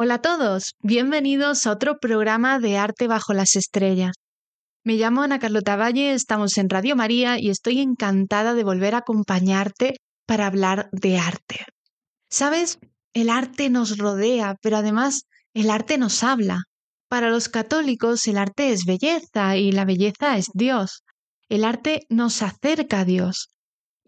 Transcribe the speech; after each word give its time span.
Hola 0.00 0.14
a 0.14 0.22
todos, 0.22 0.76
bienvenidos 0.80 1.66
a 1.66 1.72
otro 1.72 1.98
programa 1.98 2.60
de 2.60 2.78
Arte 2.78 3.08
bajo 3.08 3.32
las 3.32 3.56
estrellas. 3.56 4.12
Me 4.84 4.94
llamo 4.94 5.22
Ana 5.22 5.40
Carlota 5.40 5.74
Valle, 5.74 6.12
estamos 6.12 6.56
en 6.56 6.70
Radio 6.70 6.94
María 6.94 7.40
y 7.40 7.50
estoy 7.50 7.80
encantada 7.80 8.54
de 8.54 8.62
volver 8.62 8.94
a 8.94 8.98
acompañarte 8.98 9.96
para 10.24 10.46
hablar 10.46 10.88
de 10.92 11.18
arte. 11.18 11.66
Sabes, 12.30 12.78
el 13.12 13.28
arte 13.28 13.70
nos 13.70 13.98
rodea, 13.98 14.54
pero 14.62 14.76
además 14.76 15.22
el 15.52 15.68
arte 15.68 15.98
nos 15.98 16.22
habla. 16.22 16.60
Para 17.08 17.28
los 17.28 17.48
católicos 17.48 18.24
el 18.28 18.38
arte 18.38 18.70
es 18.70 18.84
belleza 18.84 19.56
y 19.56 19.72
la 19.72 19.84
belleza 19.84 20.36
es 20.36 20.46
Dios. 20.54 21.02
El 21.48 21.64
arte 21.64 22.06
nos 22.08 22.42
acerca 22.42 23.00
a 23.00 23.04
Dios 23.04 23.48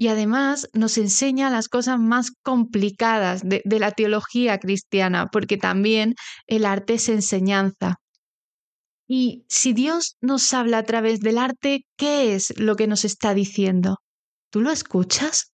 y 0.00 0.08
además 0.08 0.66
nos 0.72 0.96
enseña 0.96 1.50
las 1.50 1.68
cosas 1.68 2.00
más 2.00 2.32
complicadas 2.42 3.42
de, 3.44 3.62
la 3.66 3.90
teología 3.90 4.56
cristiana, 4.56 5.28
porque 5.30 5.58
también 5.58 6.14
el 6.46 6.64
arte 6.64 6.94
es 6.94 7.10
enseñanza. 7.10 7.96
Y 9.06 9.44
si 9.50 9.74
Dios 9.74 10.16
nos 10.22 10.54
habla 10.54 10.78
a 10.78 10.84
través 10.84 11.20
del 11.20 11.36
arte, 11.36 11.84
¿qué 11.98 12.34
es 12.34 12.58
lo 12.58 12.76
que 12.76 12.86
nos 12.86 13.04
está 13.04 13.34
diciendo? 13.34 13.98
¿Tú 14.50 14.62
lo 14.62 14.70
escuchas? 14.70 15.52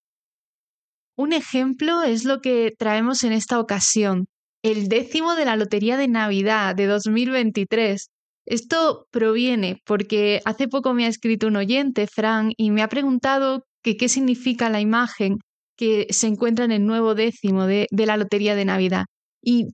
Un 1.17 1.33
ejemplo 1.33 2.05
es 2.05 2.25
lo 2.25 2.41
que 2.41 2.73
traemos 2.79 3.25
en 3.25 3.33
esta 3.33 3.59
ocasión, 3.59 4.27
el 4.63 4.87
décimo 4.87 5.35
de 5.35 5.45
la 5.45 5.57
Lotería 5.57 5.97
de 5.97 6.07
Navidad 6.07 6.77
de 6.77 6.87
2023. 6.87 8.11
Esto 8.47 9.09
proviene 9.11 9.83
porque 9.85 10.41
hace 10.45 10.69
poco 10.69 10.95
me 10.95 11.07
ha 11.07 11.09
escrito 11.09 11.49
un 11.49 11.57
oyente, 11.57 12.07
Fran, 12.07 12.53
y 12.57 12.71
me 12.71 12.83
ha 12.83 12.89
preguntado 12.89 13.65
qué 13.95 14.09
significa 14.09 14.69
la 14.71 14.81
imagen 14.81 15.39
que 15.77 16.07
se 16.11 16.27
encuentra 16.27 16.65
en 16.65 16.73
el 16.73 16.87
nuevo 16.87 17.15
décimo 17.15 17.67
de, 17.67 17.87
la 17.91 18.17
Lotería 18.17 18.55
de 18.57 18.65
Navidad. 18.65 19.05
Y 19.43 19.67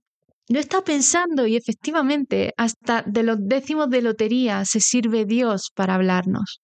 lo 0.49 0.59
está 0.59 0.83
pensando 0.83 1.47
y 1.47 1.57
efectivamente 1.57 2.53
hasta 2.57 3.03
de 3.07 3.23
los 3.23 3.39
décimos 3.41 3.89
de 3.89 4.03
lotería 4.03 4.65
se 4.65 4.81
sirve 4.81 5.25
Dios 5.25 5.71
para 5.75 5.95
hablarnos. 5.95 6.61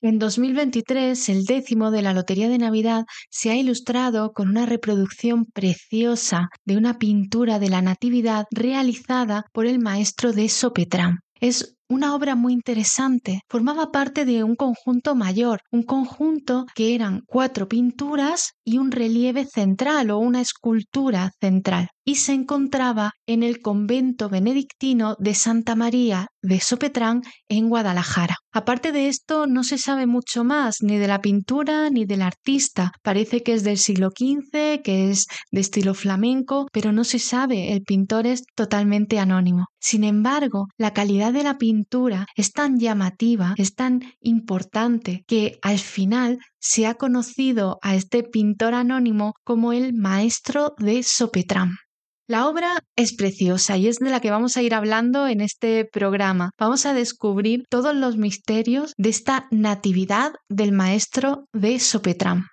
En 0.00 0.20
2023, 0.20 1.28
el 1.28 1.44
décimo 1.44 1.90
de 1.90 2.02
la 2.02 2.12
Lotería 2.12 2.48
de 2.48 2.58
Navidad 2.58 3.04
se 3.30 3.50
ha 3.50 3.56
ilustrado 3.56 4.30
con 4.32 4.48
una 4.48 4.64
reproducción 4.64 5.44
preciosa 5.46 6.50
de 6.64 6.76
una 6.76 6.98
pintura 6.98 7.58
de 7.58 7.68
la 7.68 7.82
Natividad 7.82 8.46
realizada 8.52 9.46
por 9.52 9.66
el 9.66 9.80
maestro 9.80 10.32
de 10.32 10.48
Sopetrán. 10.48 11.18
Es 11.40 11.74
una 11.88 12.14
obra 12.14 12.36
muy 12.36 12.52
interesante. 12.52 13.40
Formaba 13.48 13.90
parte 13.90 14.24
de 14.24 14.44
un 14.44 14.54
conjunto 14.54 15.16
mayor, 15.16 15.62
un 15.72 15.82
conjunto 15.82 16.66
que 16.76 16.94
eran 16.94 17.22
cuatro 17.26 17.66
pinturas 17.66 18.52
y 18.64 18.78
un 18.78 18.92
relieve 18.92 19.46
central 19.46 20.12
o 20.12 20.18
una 20.18 20.40
escultura 20.40 21.32
central 21.40 21.88
y 22.08 22.14
se 22.14 22.32
encontraba 22.32 23.12
en 23.26 23.42
el 23.42 23.60
convento 23.60 24.30
benedictino 24.30 25.14
de 25.18 25.34
Santa 25.34 25.76
María 25.76 26.28
de 26.40 26.58
Sopetrán 26.58 27.20
en 27.50 27.68
Guadalajara. 27.68 28.36
Aparte 28.50 28.92
de 28.92 29.08
esto, 29.08 29.46
no 29.46 29.62
se 29.62 29.76
sabe 29.76 30.06
mucho 30.06 30.42
más 30.42 30.78
ni 30.80 30.96
de 30.96 31.06
la 31.06 31.20
pintura 31.20 31.90
ni 31.90 32.06
del 32.06 32.22
artista. 32.22 32.92
Parece 33.02 33.42
que 33.42 33.52
es 33.52 33.62
del 33.62 33.76
siglo 33.76 34.08
XV, 34.08 34.80
que 34.82 35.10
es 35.10 35.26
de 35.50 35.60
estilo 35.60 35.92
flamenco, 35.92 36.66
pero 36.72 36.92
no 36.92 37.04
se 37.04 37.18
sabe, 37.18 37.74
el 37.74 37.82
pintor 37.82 38.26
es 38.26 38.44
totalmente 38.54 39.18
anónimo. 39.18 39.66
Sin 39.78 40.02
embargo, 40.02 40.68
la 40.78 40.94
calidad 40.94 41.34
de 41.34 41.42
la 41.42 41.58
pintura 41.58 42.24
es 42.36 42.52
tan 42.52 42.78
llamativa, 42.78 43.52
es 43.58 43.74
tan 43.74 44.00
importante, 44.20 45.24
que 45.26 45.58
al 45.60 45.78
final 45.78 46.38
se 46.58 46.86
ha 46.86 46.94
conocido 46.94 47.78
a 47.82 47.96
este 47.96 48.22
pintor 48.22 48.72
anónimo 48.72 49.34
como 49.44 49.74
el 49.74 49.92
maestro 49.92 50.72
de 50.78 51.02
Sopetrán. 51.02 51.76
La 52.30 52.46
obra 52.46 52.84
es 52.94 53.14
preciosa 53.14 53.78
y 53.78 53.88
es 53.88 54.00
de 54.00 54.10
la 54.10 54.20
que 54.20 54.30
vamos 54.30 54.58
a 54.58 54.62
ir 54.62 54.74
hablando 54.74 55.26
en 55.26 55.40
este 55.40 55.86
programa. 55.86 56.50
Vamos 56.58 56.84
a 56.84 56.92
descubrir 56.92 57.64
todos 57.70 57.96
los 57.96 58.18
misterios 58.18 58.92
de 58.98 59.08
esta 59.08 59.48
natividad 59.50 60.32
del 60.50 60.72
maestro 60.72 61.46
de 61.54 61.80
Sopetrán. 61.80 62.44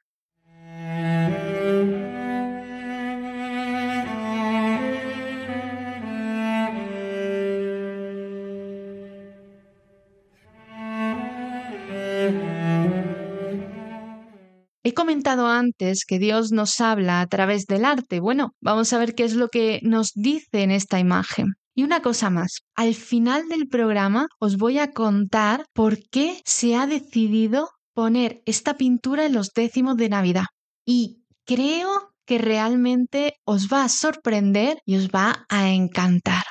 He 14.88 14.94
comentado 14.94 15.48
antes 15.48 16.06
que 16.06 16.20
Dios 16.20 16.52
nos 16.52 16.80
habla 16.80 17.20
a 17.20 17.26
través 17.26 17.66
del 17.66 17.86
arte. 17.86 18.20
Bueno, 18.20 18.52
vamos 18.62 18.94
a 18.94 19.00
ver 19.00 19.16
qué 19.16 19.24
es 19.24 19.34
lo 19.34 19.48
que 19.48 19.80
nos 19.82 20.12
dice 20.14 20.62
en 20.62 20.70
esta 20.70 21.00
imagen. 21.00 21.56
Y 21.74 21.82
una 21.82 22.04
cosa 22.04 22.30
más, 22.30 22.60
al 22.76 22.94
final 22.94 23.50
del 23.50 23.68
programa 23.68 24.28
os 24.40 24.58
voy 24.58 24.78
a 24.78 24.92
contar 24.92 25.66
por 25.74 25.98
qué 26.12 26.40
se 26.46 26.76
ha 26.76 26.86
decidido 26.86 27.72
poner 27.96 28.44
esta 28.46 28.78
pintura 28.78 29.26
en 29.26 29.34
los 29.34 29.54
décimos 29.56 29.98
de 29.98 30.10
Navidad. 30.10 30.46
Y 30.86 31.24
creo 31.46 32.12
que 32.28 32.38
realmente 32.38 33.34
os 33.44 33.70
va 33.74 33.86
a 33.86 33.90
sorprender 33.90 34.78
y 34.86 34.98
os 34.98 35.10
va 35.10 35.48
a 35.50 35.72
encantar. 35.72 36.44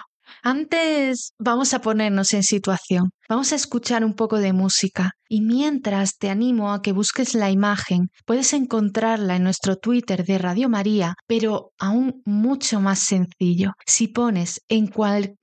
Antes 0.46 1.32
vamos 1.38 1.72
a 1.72 1.80
ponernos 1.80 2.34
en 2.34 2.42
situación, 2.42 3.12
vamos 3.30 3.52
a 3.52 3.54
escuchar 3.54 4.04
un 4.04 4.12
poco 4.12 4.36
de 4.40 4.52
música 4.52 5.12
y 5.26 5.40
mientras 5.40 6.18
te 6.18 6.28
animo 6.28 6.74
a 6.74 6.82
que 6.82 6.92
busques 6.92 7.32
la 7.32 7.50
imagen, 7.50 8.10
puedes 8.26 8.52
encontrarla 8.52 9.36
en 9.36 9.42
nuestro 9.42 9.76
Twitter 9.76 10.22
de 10.22 10.36
Radio 10.36 10.68
María, 10.68 11.14
pero 11.26 11.70
aún 11.78 12.20
mucho 12.26 12.78
más 12.78 12.98
sencillo. 12.98 13.72
Si 13.86 14.08
pones 14.08 14.60
en, 14.68 14.92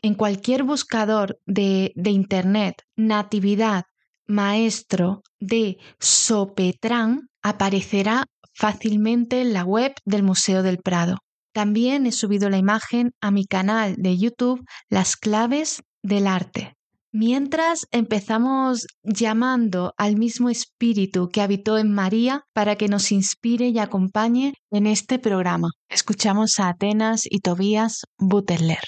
en 0.04 0.14
cualquier 0.14 0.62
buscador 0.62 1.40
de, 1.48 1.94
de 1.96 2.12
Internet 2.12 2.84
Natividad 2.96 3.86
Maestro 4.28 5.24
de 5.40 5.80
Sopetrán, 6.00 7.28
aparecerá 7.42 8.26
fácilmente 8.54 9.42
en 9.42 9.54
la 9.54 9.64
web 9.64 9.96
del 10.06 10.22
Museo 10.22 10.62
del 10.62 10.78
Prado. 10.78 11.18
También 11.54 12.06
he 12.06 12.12
subido 12.12 12.50
la 12.50 12.58
imagen 12.58 13.12
a 13.22 13.32
mi 13.32 13.46
canal 13.46 13.96
de 13.98 14.18
YouTube 14.18 14.64
Las 14.90 15.18
claves 15.18 15.84
del 16.02 16.28
arte. 16.28 16.76
Mientras 17.14 17.88
empezamos 17.92 18.88
llamando 19.04 19.94
al 19.98 20.16
mismo 20.16 20.50
espíritu 20.50 21.28
que 21.28 21.42
habitó 21.42 21.78
en 21.78 21.94
María 21.94 22.46
para 22.54 22.78
que 22.78 22.88
nos 22.88 23.12
inspire 23.12 23.68
y 23.68 23.80
acompañe 23.80 24.54
en 24.72 24.88
este 24.88 25.20
programa. 25.20 25.72
Escuchamos 25.90 26.58
a 26.60 26.70
Atenas 26.70 27.24
y 27.26 27.40
Tobías 27.42 28.06
Butterler. 28.18 28.84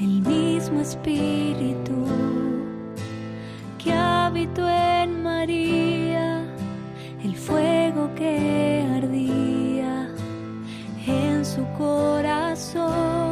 El 0.00 0.20
mismo 0.22 0.80
espíritu 0.80 2.19
que 3.82 3.92
habitó 3.92 4.68
en 4.68 5.22
María, 5.22 6.44
el 7.24 7.34
fuego 7.36 8.10
que 8.14 8.84
ardía 8.96 10.08
en 11.06 11.44
su 11.44 11.64
corazón. 11.78 13.29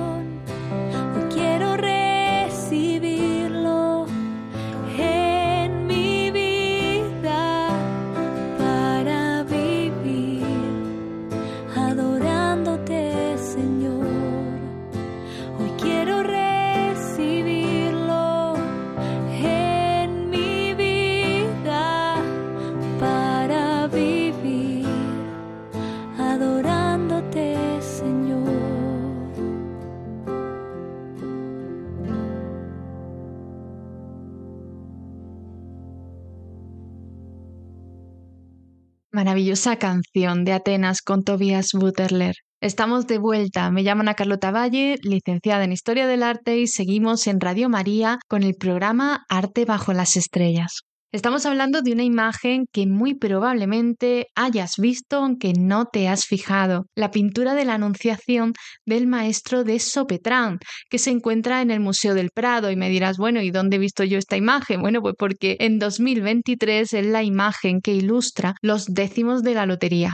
Maravillosa 39.19 39.75
canción 39.81 40.45
de 40.45 40.53
Atenas 40.53 41.03
con 41.03 41.25
Tobias 41.25 41.71
Butterler. 41.73 42.37
Estamos 42.61 43.09
de 43.09 43.19
vuelta. 43.19 43.69
Me 43.73 43.83
llamo 43.83 44.03
Ana 44.03 44.15
Carlota 44.15 44.53
Valle, 44.53 44.95
licenciada 45.03 45.65
en 45.65 45.73
Historia 45.73 46.07
del 46.07 46.23
Arte 46.23 46.57
y 46.59 46.69
seguimos 46.69 47.27
en 47.27 47.41
Radio 47.41 47.69
María 47.69 48.21
con 48.29 48.45
el 48.45 48.55
programa 48.55 49.25
Arte 49.29 49.65
bajo 49.65 49.93
las 49.93 50.15
estrellas. 50.15 50.83
Estamos 51.11 51.47
hablando 51.47 51.81
de 51.81 51.93
una 51.93 52.05
imagen 52.05 52.67
que 52.71 52.87
muy 52.87 53.15
probablemente 53.15 54.27
hayas 54.35 54.75
visto 54.77 55.17
aunque 55.17 55.55
no 55.55 55.87
te 55.87 56.07
has 56.07 56.27
fijado, 56.27 56.85
la 56.95 57.11
pintura 57.11 57.55
de 57.55 57.65
la 57.65 57.75
Anunciación 57.75 58.53
del 58.85 59.07
maestro 59.07 59.65
de 59.65 59.79
Sopetrán, 59.79 60.59
que 60.91 60.99
se 60.99 61.09
encuentra 61.09 61.63
en 61.63 61.71
el 61.71 61.81
Museo 61.81 62.13
del 62.13 62.29
Prado 62.29 62.71
y 62.71 62.77
me 62.77 62.91
dirás, 62.91 63.17
bueno, 63.17 63.41
¿y 63.41 63.51
dónde 63.51 63.77
he 63.77 63.79
visto 63.79 64.05
yo 64.05 64.19
esta 64.19 64.37
imagen? 64.37 64.83
Bueno, 64.83 65.01
pues 65.01 65.15
porque 65.19 65.57
en 65.61 65.79
2023 65.79 66.93
es 66.93 67.07
la 67.07 67.23
imagen 67.23 67.81
que 67.81 67.95
ilustra 67.95 68.57
los 68.61 68.85
décimos 68.85 69.43
de 69.43 69.55
la 69.55 69.65
lotería. 69.65 70.13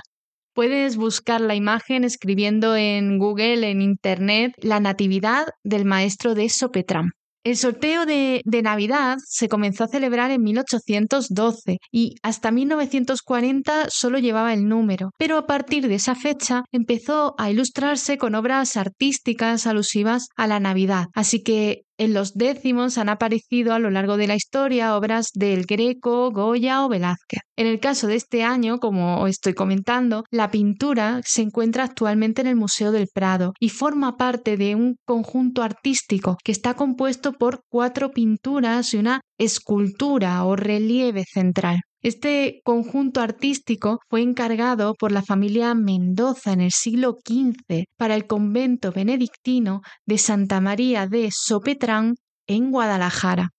Puedes 0.54 0.96
buscar 0.96 1.40
la 1.40 1.56
imagen 1.56 2.04
escribiendo 2.04 2.76
en 2.76 3.18
Google, 3.18 3.68
en 3.68 3.82
Internet, 3.82 4.52
la 4.62 4.78
Natividad 4.78 5.46
del 5.64 5.86
Maestro 5.86 6.36
de 6.36 6.48
Sopetrán. 6.48 7.10
El 7.44 7.58
sorteo 7.58 8.06
de, 8.06 8.42
Navidad 8.62 9.18
se 9.26 9.50
comenzó 9.50 9.84
a 9.84 9.88
celebrar 9.88 10.30
en 10.30 10.42
1812 10.42 11.76
y 11.92 12.14
hasta 12.22 12.50
1940 12.50 13.88
solo 13.90 14.18
llevaba 14.18 14.54
el 14.54 14.66
número, 14.66 15.10
pero 15.18 15.36
a 15.36 15.46
partir 15.46 15.86
de 15.86 15.96
esa 15.96 16.14
fecha 16.14 16.64
empezó 16.72 17.34
a 17.36 17.50
ilustrarse 17.50 18.16
con 18.16 18.34
obras 18.34 18.78
artísticas 18.78 19.66
alusivas 19.66 20.28
a 20.36 20.46
la 20.46 20.58
Navidad. 20.58 21.08
Así 21.14 21.42
que 21.42 21.82
en 21.98 22.14
los 22.14 22.34
décimos 22.34 22.98
han 22.98 23.08
aparecido 23.08 23.72
a 23.72 23.78
lo 23.78 23.90
largo 23.90 24.16
de 24.16 24.26
la 24.26 24.34
historia 24.34 24.96
obras 24.96 25.28
del 25.34 25.66
Greco, 25.66 26.30
Goya 26.30 26.84
o 26.84 26.88
Velázquez. 26.88 27.40
En 27.56 27.66
el 27.66 27.80
caso 27.80 28.06
de 28.06 28.16
este 28.16 28.42
año, 28.42 28.78
como 28.78 29.26
estoy 29.26 29.54
comentando, 29.54 30.24
la 30.30 30.50
pintura 30.50 31.20
se 31.24 31.42
encuentra 31.42 31.84
actualmente 31.84 32.40
en 32.40 32.48
el 32.48 32.56
Museo 32.56 32.92
del 32.92 33.08
Prado 33.12 33.52
y 33.60 33.68
forma 33.68 34.16
parte 34.16 34.56
de 34.56 34.74
un 34.74 34.96
conjunto 35.04 35.62
artístico 35.62 36.36
que 36.42 36.52
está 36.52 36.74
compuesto 36.74 37.32
por 37.32 37.60
cuatro 37.68 38.10
pinturas 38.10 38.94
y 38.94 38.98
una 38.98 39.20
escultura 39.38 40.44
o 40.44 40.56
relieve 40.56 41.24
central. 41.24 41.80
Este 42.04 42.60
conjunto 42.64 43.22
artístico 43.22 43.98
fue 44.10 44.20
encargado 44.20 44.92
por 44.92 45.10
la 45.10 45.22
familia 45.22 45.74
Mendoza 45.74 46.52
en 46.52 46.60
el 46.60 46.70
siglo 46.70 47.16
XV 47.26 47.84
para 47.96 48.14
el 48.14 48.26
convento 48.26 48.92
benedictino 48.92 49.80
de 50.04 50.18
Santa 50.18 50.60
María 50.60 51.06
de 51.06 51.30
Sopetrán 51.32 52.16
en 52.46 52.70
Guadalajara. 52.70 53.53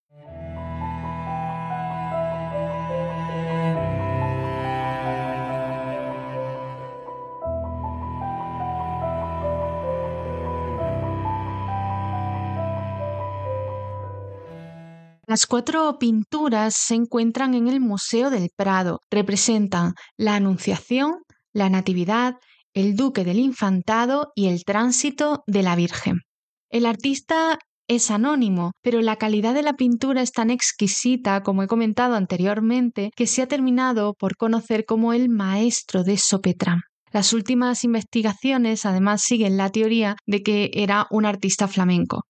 Las 15.36 15.48
cuatro 15.48 15.98
pinturas 16.00 16.78
se 16.78 16.96
encuentran 16.96 17.56
en 17.56 17.68
el 17.68 17.82
Museo 17.82 18.30
del 18.30 18.52
Prado. 18.56 19.02
Representan 19.12 19.92
la 20.16 20.36
Anunciación, 20.36 21.24
la 21.52 21.70
Natividad, 21.70 22.36
el 22.74 22.96
Duque 22.96 23.26
del 23.26 23.40
Infantado 23.40 24.32
y 24.34 24.48
el 24.48 24.64
Tránsito 24.64 25.44
de 25.46 25.62
la 25.62 25.76
Virgen. 25.76 26.22
El 26.70 26.86
artista 26.86 27.60
es 27.90 28.12
anónimo, 28.12 28.72
pero 28.82 29.02
la 29.02 29.18
calidad 29.18 29.54
de 29.54 29.64
la 29.64 29.74
pintura 29.74 30.22
es 30.22 30.32
tan 30.32 30.52
exquisita, 30.52 31.44
como 31.44 31.64
he 31.64 31.68
comentado 31.68 32.16
anteriormente, 32.16 33.12
que 33.14 33.28
se 33.28 33.42
ha 33.42 33.48
terminado 33.50 34.14
por 34.14 34.38
conocer 34.38 34.86
como 34.86 35.12
el 35.12 35.28
maestro 35.28 36.06
de 36.06 36.18
Sopetrán. 36.18 36.80
Las 37.12 37.34
últimas 37.34 37.84
investigaciones 37.84 38.86
además 38.86 39.22
siguen 39.22 39.58
la 39.58 39.70
teoría 39.70 40.16
de 40.26 40.44
que 40.44 40.72
era 40.74 41.08
un 41.12 41.26
artista 41.26 41.68
flamenco. 41.68 42.22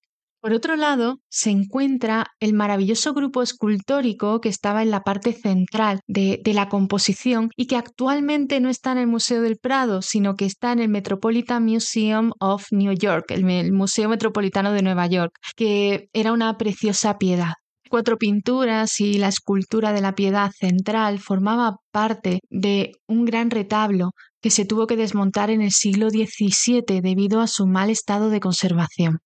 Por 0.45 0.53
otro 0.53 0.75
lado, 0.75 1.21
se 1.27 1.49
encuentra 1.49 2.27
el 2.39 2.53
maravilloso 2.53 3.15
grupo 3.15 3.41
escultórico 3.41 4.41
que 4.41 4.49
estaba 4.49 4.83
en 4.83 4.91
la 4.91 5.01
parte 5.01 5.33
central 5.33 6.01
de, 6.05 6.39
la 6.53 6.69
composición 6.69 7.49
y 7.57 7.65
que 7.65 7.77
actualmente 7.77 8.59
no 8.59 8.69
está 8.69 8.91
en 8.91 8.99
el 8.99 9.07
Museo 9.07 9.41
del 9.41 9.57
Prado, 9.57 10.03
sino 10.03 10.35
que 10.35 10.45
está 10.45 10.71
en 10.71 10.81
el 10.81 10.89
Metropolitan 10.89 11.65
Museum 11.65 12.29
of 12.39 12.67
New 12.69 12.93
York, 12.93 13.31
el 13.31 13.73
Museo 13.73 14.07
Metropolitano 14.07 14.71
de 14.71 14.83
Nueva 14.83 15.07
York, 15.07 15.31
que 15.55 16.09
era 16.13 16.31
una 16.31 16.55
preciosa 16.57 17.17
piedad 17.17 17.53
cuatro 17.89 18.17
pinturas 18.17 18.99
y 18.99 19.17
la 19.17 19.29
escultura 19.29 19.93
de 19.93 20.01
la 20.01 20.13
piedad 20.13 20.51
central 20.51 21.17
formaba 21.19 21.77
parte 21.91 22.39
de 22.49 22.91
un 23.07 23.25
gran 23.25 23.49
retablo 23.49 24.11
que 24.41 24.51
se 24.51 24.65
tuvo 24.65 24.85
que 24.85 24.97
desmontar 24.97 25.49
en 25.49 25.61
el 25.63 25.71
siglo 25.71 26.09
XVII 26.11 27.01
debido 27.01 27.41
a 27.41 27.47
su 27.47 27.65
mal 27.65 27.89
estado 27.89 28.29
de 28.29 28.39
conservación. 28.39 29.19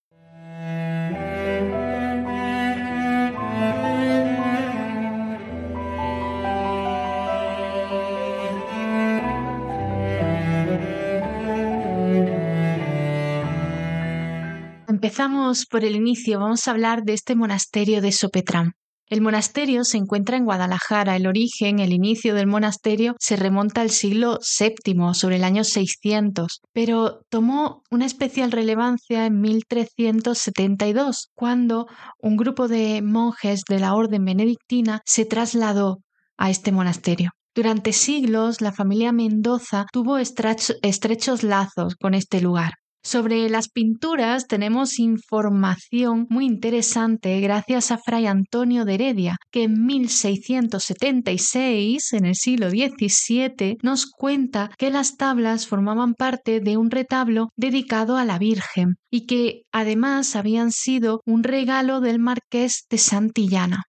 Empezamos 15.02 15.66
por 15.66 15.86
el 15.86 15.96
inicio, 15.96 16.42
vamos 16.42 16.68
a 16.68 16.72
hablar 16.72 17.04
de 17.04 17.14
este 17.14 17.34
monasterio 17.34 18.02
de 18.02 18.12
Sopetrán. 18.12 18.74
El 19.08 19.22
monasterio 19.22 19.86
se 19.86 19.96
encuentra 19.96 20.36
en 20.36 20.44
Guadalajara. 20.44 21.16
El 21.16 21.26
origen, 21.26 21.80
el 21.80 21.94
inicio 21.94 22.36
del 22.36 22.48
monasterio 22.48 23.16
se 23.18 23.38
remonta 23.38 23.80
al 23.80 23.92
siglo 23.92 24.40
VII, 24.60 25.14
sobre 25.14 25.38
el 25.38 25.46
año 25.46 25.64
600, 25.64 26.60
pero 26.74 27.22
tomó 27.30 27.82
una 27.90 28.06
especial 28.06 28.52
relevancia 28.52 29.26
en 29.26 29.40
1372, 29.40 31.30
cuando 31.34 31.88
un 32.18 32.36
grupo 32.36 32.68
de 32.68 33.02
monjes 33.02 33.62
de 33.70 33.80
la 33.80 33.94
orden 33.94 34.26
benedictina 34.26 35.00
se 35.06 35.24
trasladó 35.24 36.00
a 36.36 36.50
este 36.50 36.74
monasterio. 36.74 37.32
Durante 37.56 37.94
siglos, 37.94 38.60
la 38.60 38.74
familia 38.74 39.14
Mendoza 39.14 39.86
tuvo 39.94 40.18
estrechos 40.18 41.44
lazos 41.44 41.96
con 41.96 42.16
este 42.16 42.42
lugar. 42.42 42.74
Sobre 43.02 43.50
las 43.50 43.70
pinturas 43.70 44.48
tenemos 44.48 45.00
información 45.00 46.28
muy 46.30 46.46
interesante 46.46 47.40
gracias 47.40 47.92
a 47.92 47.98
Fray 47.98 48.28
Antonio 48.28 48.84
de 48.84 48.96
Heredia, 48.96 49.38
que 49.52 49.64
en 49.64 49.86
1676, 49.86 52.12
en 52.14 52.26
el 52.26 52.36
siglo 52.36 52.70
XVII, 52.70 53.78
nos 53.82 54.06
cuenta 54.06 54.70
que 54.78 54.92
las 54.92 55.16
tablas 55.16 55.66
formaban 55.66 56.14
parte 56.14 56.60
de 56.60 56.76
un 56.76 56.92
retablo 56.92 57.48
dedicado 57.56 58.18
a 58.18 58.26
la 58.26 58.38
Virgen 58.38 58.96
y 59.10 59.28
que 59.28 59.62
además 59.72 60.36
habían 60.36 60.72
sido 60.72 61.22
un 61.26 61.44
regalo 61.44 62.02
del 62.02 62.20
marqués 62.20 62.86
de 62.90 62.98
Santillana. 62.98 63.84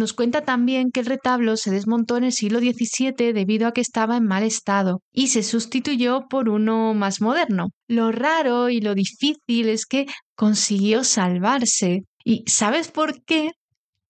Nos 0.00 0.14
cuenta 0.14 0.46
también 0.46 0.92
que 0.92 1.00
el 1.00 1.06
retablo 1.06 1.58
se 1.58 1.70
desmontó 1.70 2.16
en 2.16 2.24
el 2.24 2.32
siglo 2.32 2.58
XVII 2.60 3.34
debido 3.34 3.68
a 3.68 3.72
que 3.72 3.82
estaba 3.82 4.16
en 4.16 4.24
mal 4.24 4.44
estado 4.44 5.02
y 5.12 5.26
se 5.26 5.42
sustituyó 5.42 6.26
por 6.30 6.48
uno 6.48 6.94
más 6.94 7.20
moderno. 7.20 7.68
Lo 7.86 8.10
raro 8.10 8.70
y 8.70 8.80
lo 8.80 8.94
difícil 8.94 9.68
es 9.68 9.84
que 9.84 10.06
consiguió 10.34 11.04
salvarse. 11.04 12.04
¿Y 12.24 12.44
sabes 12.46 12.90
por 12.90 13.22
qué? 13.24 13.50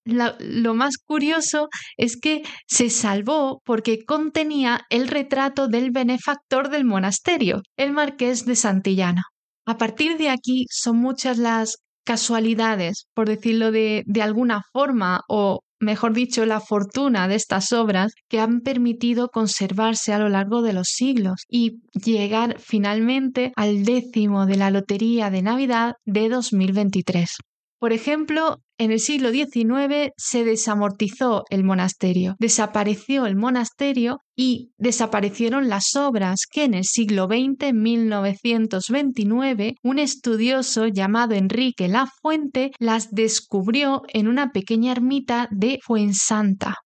lo 0.04 0.74
más 0.74 0.96
curioso 0.96 1.68
es 1.96 2.16
que 2.16 2.42
se 2.68 2.88
salvó 2.88 3.60
porque 3.64 4.04
contenía 4.04 4.82
el 4.90 5.08
retrato 5.08 5.66
del 5.66 5.90
benefactor 5.90 6.70
del 6.70 6.84
monasterio, 6.84 7.62
el 7.76 7.92
marqués 7.92 8.44
de 8.44 8.54
Santillana. 8.54 9.22
A 9.66 9.76
partir 9.76 10.18
de 10.18 10.28
aquí 10.28 10.66
son 10.70 10.98
muchas 10.98 11.36
las 11.36 11.78
casualidades, 12.04 13.08
por 13.12 13.28
decirlo 13.28 13.72
de, 13.72 14.04
de 14.06 14.22
alguna 14.22 14.62
forma, 14.72 15.20
o 15.28 15.60
mejor 15.80 16.12
dicho, 16.12 16.46
la 16.46 16.60
fortuna 16.60 17.26
de 17.26 17.34
estas 17.34 17.72
obras 17.72 18.12
que 18.28 18.38
han 18.38 18.60
permitido 18.60 19.28
conservarse 19.28 20.12
a 20.12 20.18
lo 20.18 20.28
largo 20.28 20.62
de 20.62 20.72
los 20.72 20.88
siglos 20.88 21.44
y 21.48 21.80
llegar 21.92 22.58
finalmente 22.58 23.52
al 23.56 23.84
décimo 23.84 24.46
de 24.46 24.56
la 24.56 24.70
Lotería 24.70 25.30
de 25.30 25.42
Navidad 25.42 25.94
de 26.04 26.28
2023. 26.28 27.38
Por 27.78 27.92
ejemplo, 27.94 28.58
en 28.80 28.92
el 28.92 28.98
siglo 28.98 29.30
XIX 29.30 30.10
se 30.16 30.42
desamortizó 30.42 31.44
el 31.50 31.64
monasterio, 31.64 32.36
desapareció 32.38 33.26
el 33.26 33.36
monasterio 33.36 34.20
y 34.34 34.70
desaparecieron 34.78 35.68
las 35.68 35.94
obras 35.96 36.46
que 36.50 36.64
en 36.64 36.72
el 36.72 36.84
siglo 36.84 37.26
XX, 37.26 37.62
en 37.68 37.82
1929, 37.82 39.74
un 39.82 39.98
estudioso 39.98 40.86
llamado 40.86 41.34
Enrique 41.34 41.88
Lafuente 41.88 42.70
las 42.78 43.10
descubrió 43.10 44.00
en 44.14 44.28
una 44.28 44.50
pequeña 44.50 44.92
ermita 44.92 45.46
de 45.50 45.78
Fuensanta. 45.82 46.76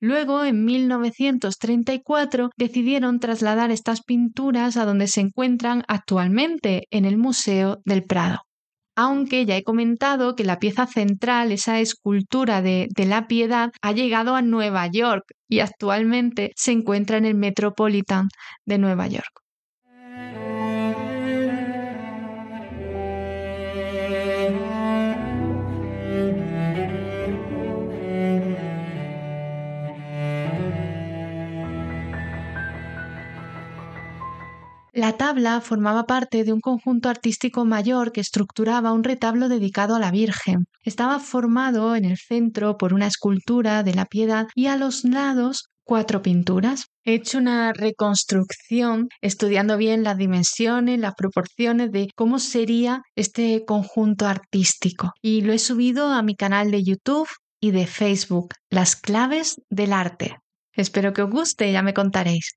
Luego, 0.00 0.42
en 0.42 0.64
1934, 0.64 2.50
decidieron 2.56 3.20
trasladar 3.20 3.70
estas 3.70 4.02
pinturas 4.02 4.76
a 4.76 4.84
donde 4.84 5.06
se 5.06 5.20
encuentran 5.20 5.84
actualmente, 5.86 6.88
en 6.90 7.04
el 7.04 7.16
Museo 7.18 7.78
del 7.84 8.02
Prado. 8.02 8.40
Aunque 8.96 9.46
ya 9.46 9.56
he 9.56 9.62
comentado 9.64 10.34
que 10.34 10.44
la 10.44 10.58
pieza 10.58 10.86
central, 10.86 11.52
esa 11.52 11.80
escultura 11.80 12.62
de, 12.62 12.88
de 12.90 13.06
la 13.06 13.28
piedad, 13.28 13.70
ha 13.82 13.92
llegado 13.92 14.34
a 14.34 14.42
Nueva 14.42 14.86
York 14.88 15.24
y 15.48 15.60
actualmente 15.60 16.52
se 16.56 16.72
encuentra 16.72 17.18
en 17.18 17.26
el 17.26 17.34
Metropolitan 17.34 18.28
de 18.64 18.78
Nueva 18.78 19.06
York. 19.08 19.45
La 34.96 35.18
tabla 35.18 35.60
formaba 35.60 36.04
parte 36.04 36.42
de 36.42 36.54
un 36.54 36.60
conjunto 36.60 37.10
artístico 37.10 37.66
mayor 37.66 38.12
que 38.12 38.22
estructuraba 38.22 38.94
un 38.94 39.04
retablo 39.04 39.50
dedicado 39.50 39.94
a 39.94 39.98
la 39.98 40.10
Virgen. 40.10 40.68
Estaba 40.84 41.20
formado 41.20 41.94
en 41.96 42.06
el 42.06 42.16
centro 42.16 42.78
por 42.78 42.94
una 42.94 43.06
escultura 43.06 43.82
de 43.82 43.92
la 43.92 44.06
piedad 44.06 44.46
y 44.54 44.68
a 44.68 44.78
los 44.78 45.04
lados 45.04 45.68
cuatro 45.84 46.22
pinturas. 46.22 46.86
He 47.04 47.12
hecho 47.12 47.36
una 47.36 47.74
reconstrucción 47.74 49.08
estudiando 49.20 49.76
bien 49.76 50.02
las 50.02 50.16
dimensiones, 50.16 50.98
las 50.98 51.14
proporciones 51.14 51.92
de 51.92 52.08
cómo 52.16 52.38
sería 52.38 53.02
este 53.16 53.66
conjunto 53.66 54.26
artístico 54.26 55.12
y 55.20 55.42
lo 55.42 55.52
he 55.52 55.58
subido 55.58 56.08
a 56.08 56.22
mi 56.22 56.36
canal 56.36 56.70
de 56.70 56.82
YouTube 56.82 57.28
y 57.60 57.72
de 57.72 57.86
Facebook, 57.86 58.54
Las 58.70 58.96
claves 58.96 59.60
del 59.68 59.92
arte. 59.92 60.38
Espero 60.72 61.12
que 61.12 61.20
os 61.20 61.30
guste, 61.30 61.70
ya 61.70 61.82
me 61.82 61.92
contaréis. 61.92 62.56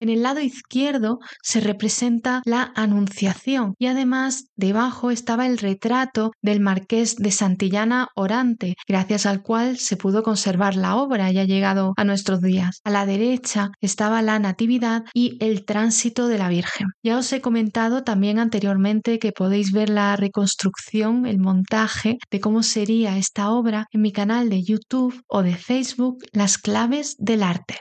En 0.00 0.08
el 0.08 0.22
lado 0.22 0.40
izquierdo 0.40 1.18
se 1.42 1.60
representa 1.60 2.40
la 2.46 2.72
Anunciación 2.74 3.74
y 3.78 3.86
además 3.86 4.46
debajo 4.56 5.10
estaba 5.10 5.46
el 5.46 5.58
retrato 5.58 6.32
del 6.40 6.60
marqués 6.60 7.16
de 7.16 7.30
Santillana 7.30 8.08
Orante, 8.16 8.76
gracias 8.88 9.26
al 9.26 9.42
cual 9.42 9.76
se 9.76 9.98
pudo 9.98 10.22
conservar 10.22 10.74
la 10.74 10.96
obra 10.96 11.30
y 11.30 11.38
ha 11.38 11.44
llegado 11.44 11.92
a 11.96 12.04
nuestros 12.04 12.40
días. 12.40 12.80
A 12.84 12.90
la 12.90 13.04
derecha 13.04 13.72
estaba 13.82 14.22
la 14.22 14.38
Natividad 14.38 15.04
y 15.12 15.36
el 15.44 15.66
tránsito 15.66 16.28
de 16.28 16.38
la 16.38 16.48
Virgen. 16.48 16.88
Ya 17.02 17.18
os 17.18 17.30
he 17.34 17.42
comentado 17.42 18.02
también 18.02 18.38
anteriormente 18.38 19.18
que 19.18 19.32
podéis 19.32 19.72
ver 19.72 19.90
la 19.90 20.16
reconstrucción, 20.16 21.26
el 21.26 21.38
montaje 21.38 22.16
de 22.30 22.40
cómo 22.40 22.62
sería 22.62 23.18
esta 23.18 23.50
obra 23.50 23.86
en 23.92 24.00
mi 24.00 24.12
canal 24.12 24.48
de 24.48 24.62
YouTube 24.62 25.22
o 25.28 25.42
de 25.42 25.56
Facebook 25.56 26.24
Las 26.32 26.56
claves 26.56 27.16
del 27.18 27.42
arte. 27.42 27.80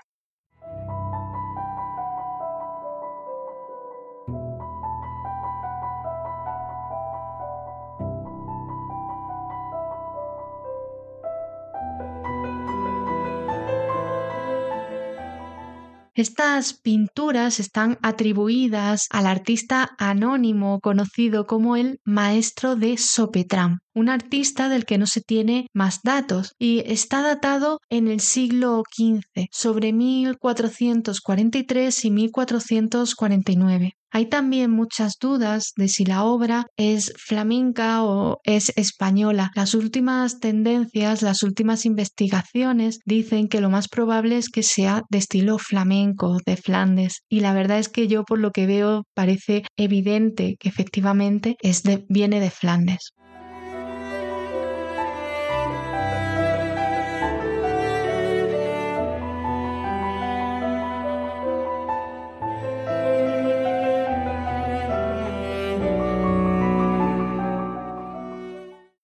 Estas 16.20 16.74
pinturas 16.74 17.62
están 17.62 17.98
atribuidas 18.02 19.08
al 19.10 19.26
artista 19.26 19.92
anónimo 19.98 20.82
conocido 20.82 21.48
como 21.48 21.78
el 21.78 22.02
maestro 22.04 22.76
de 22.76 22.98
Sopetrán, 22.98 23.80
un 23.96 24.10
artista 24.10 24.68
del 24.68 24.84
que 24.84 24.98
no 24.98 25.08
se 25.08 25.22
tiene 25.22 25.68
más 25.74 26.02
datos 26.04 26.56
y 26.60 26.84
está 26.86 27.22
datado 27.22 27.80
en 27.90 28.10
el 28.10 28.20
siglo 28.20 28.84
XV, 28.94 29.48
sobre 29.50 29.94
1443 29.94 32.04
y 32.04 32.12
1449. 32.12 33.94
Hay 34.12 34.28
también 34.28 34.72
muchas 34.72 35.14
dudas 35.20 35.74
de 35.76 35.88
si 35.88 36.04
la 36.06 36.24
obra 36.24 36.66
es 36.78 37.14
flamenca 37.18 38.04
o 38.04 38.40
es 38.44 38.72
española. 38.76 39.52
Las 39.56 39.76
últimas 39.76 40.40
tendencias, 40.40 41.22
las 41.22 41.44
últimas 41.44 41.86
investigaciones 41.86 43.00
dicen 43.06 43.48
que 43.48 43.62
lo 43.62 43.70
más 43.70 43.88
probable 43.88 44.38
es 44.38 44.50
que 44.50 44.64
sea 44.64 45.04
de 45.10 45.20
estilo 45.20 45.60
flamenco, 45.60 46.38
de 46.46 46.58
Flandes. 46.58 47.24
Y 47.30 47.42
la 47.42 47.54
verdad 47.54 47.80
es 47.80 47.90
que 47.90 48.08
yo 48.08 48.24
por 48.24 48.40
lo 48.40 48.52
que 48.52 48.66
veo 48.66 49.04
parece 49.14 49.64
evidente 49.78 50.56
que 50.60 50.70
efectivamente 50.70 51.56
es 51.62 51.84
viene 52.08 52.40
de 52.40 52.50
Flandes. 52.50 53.14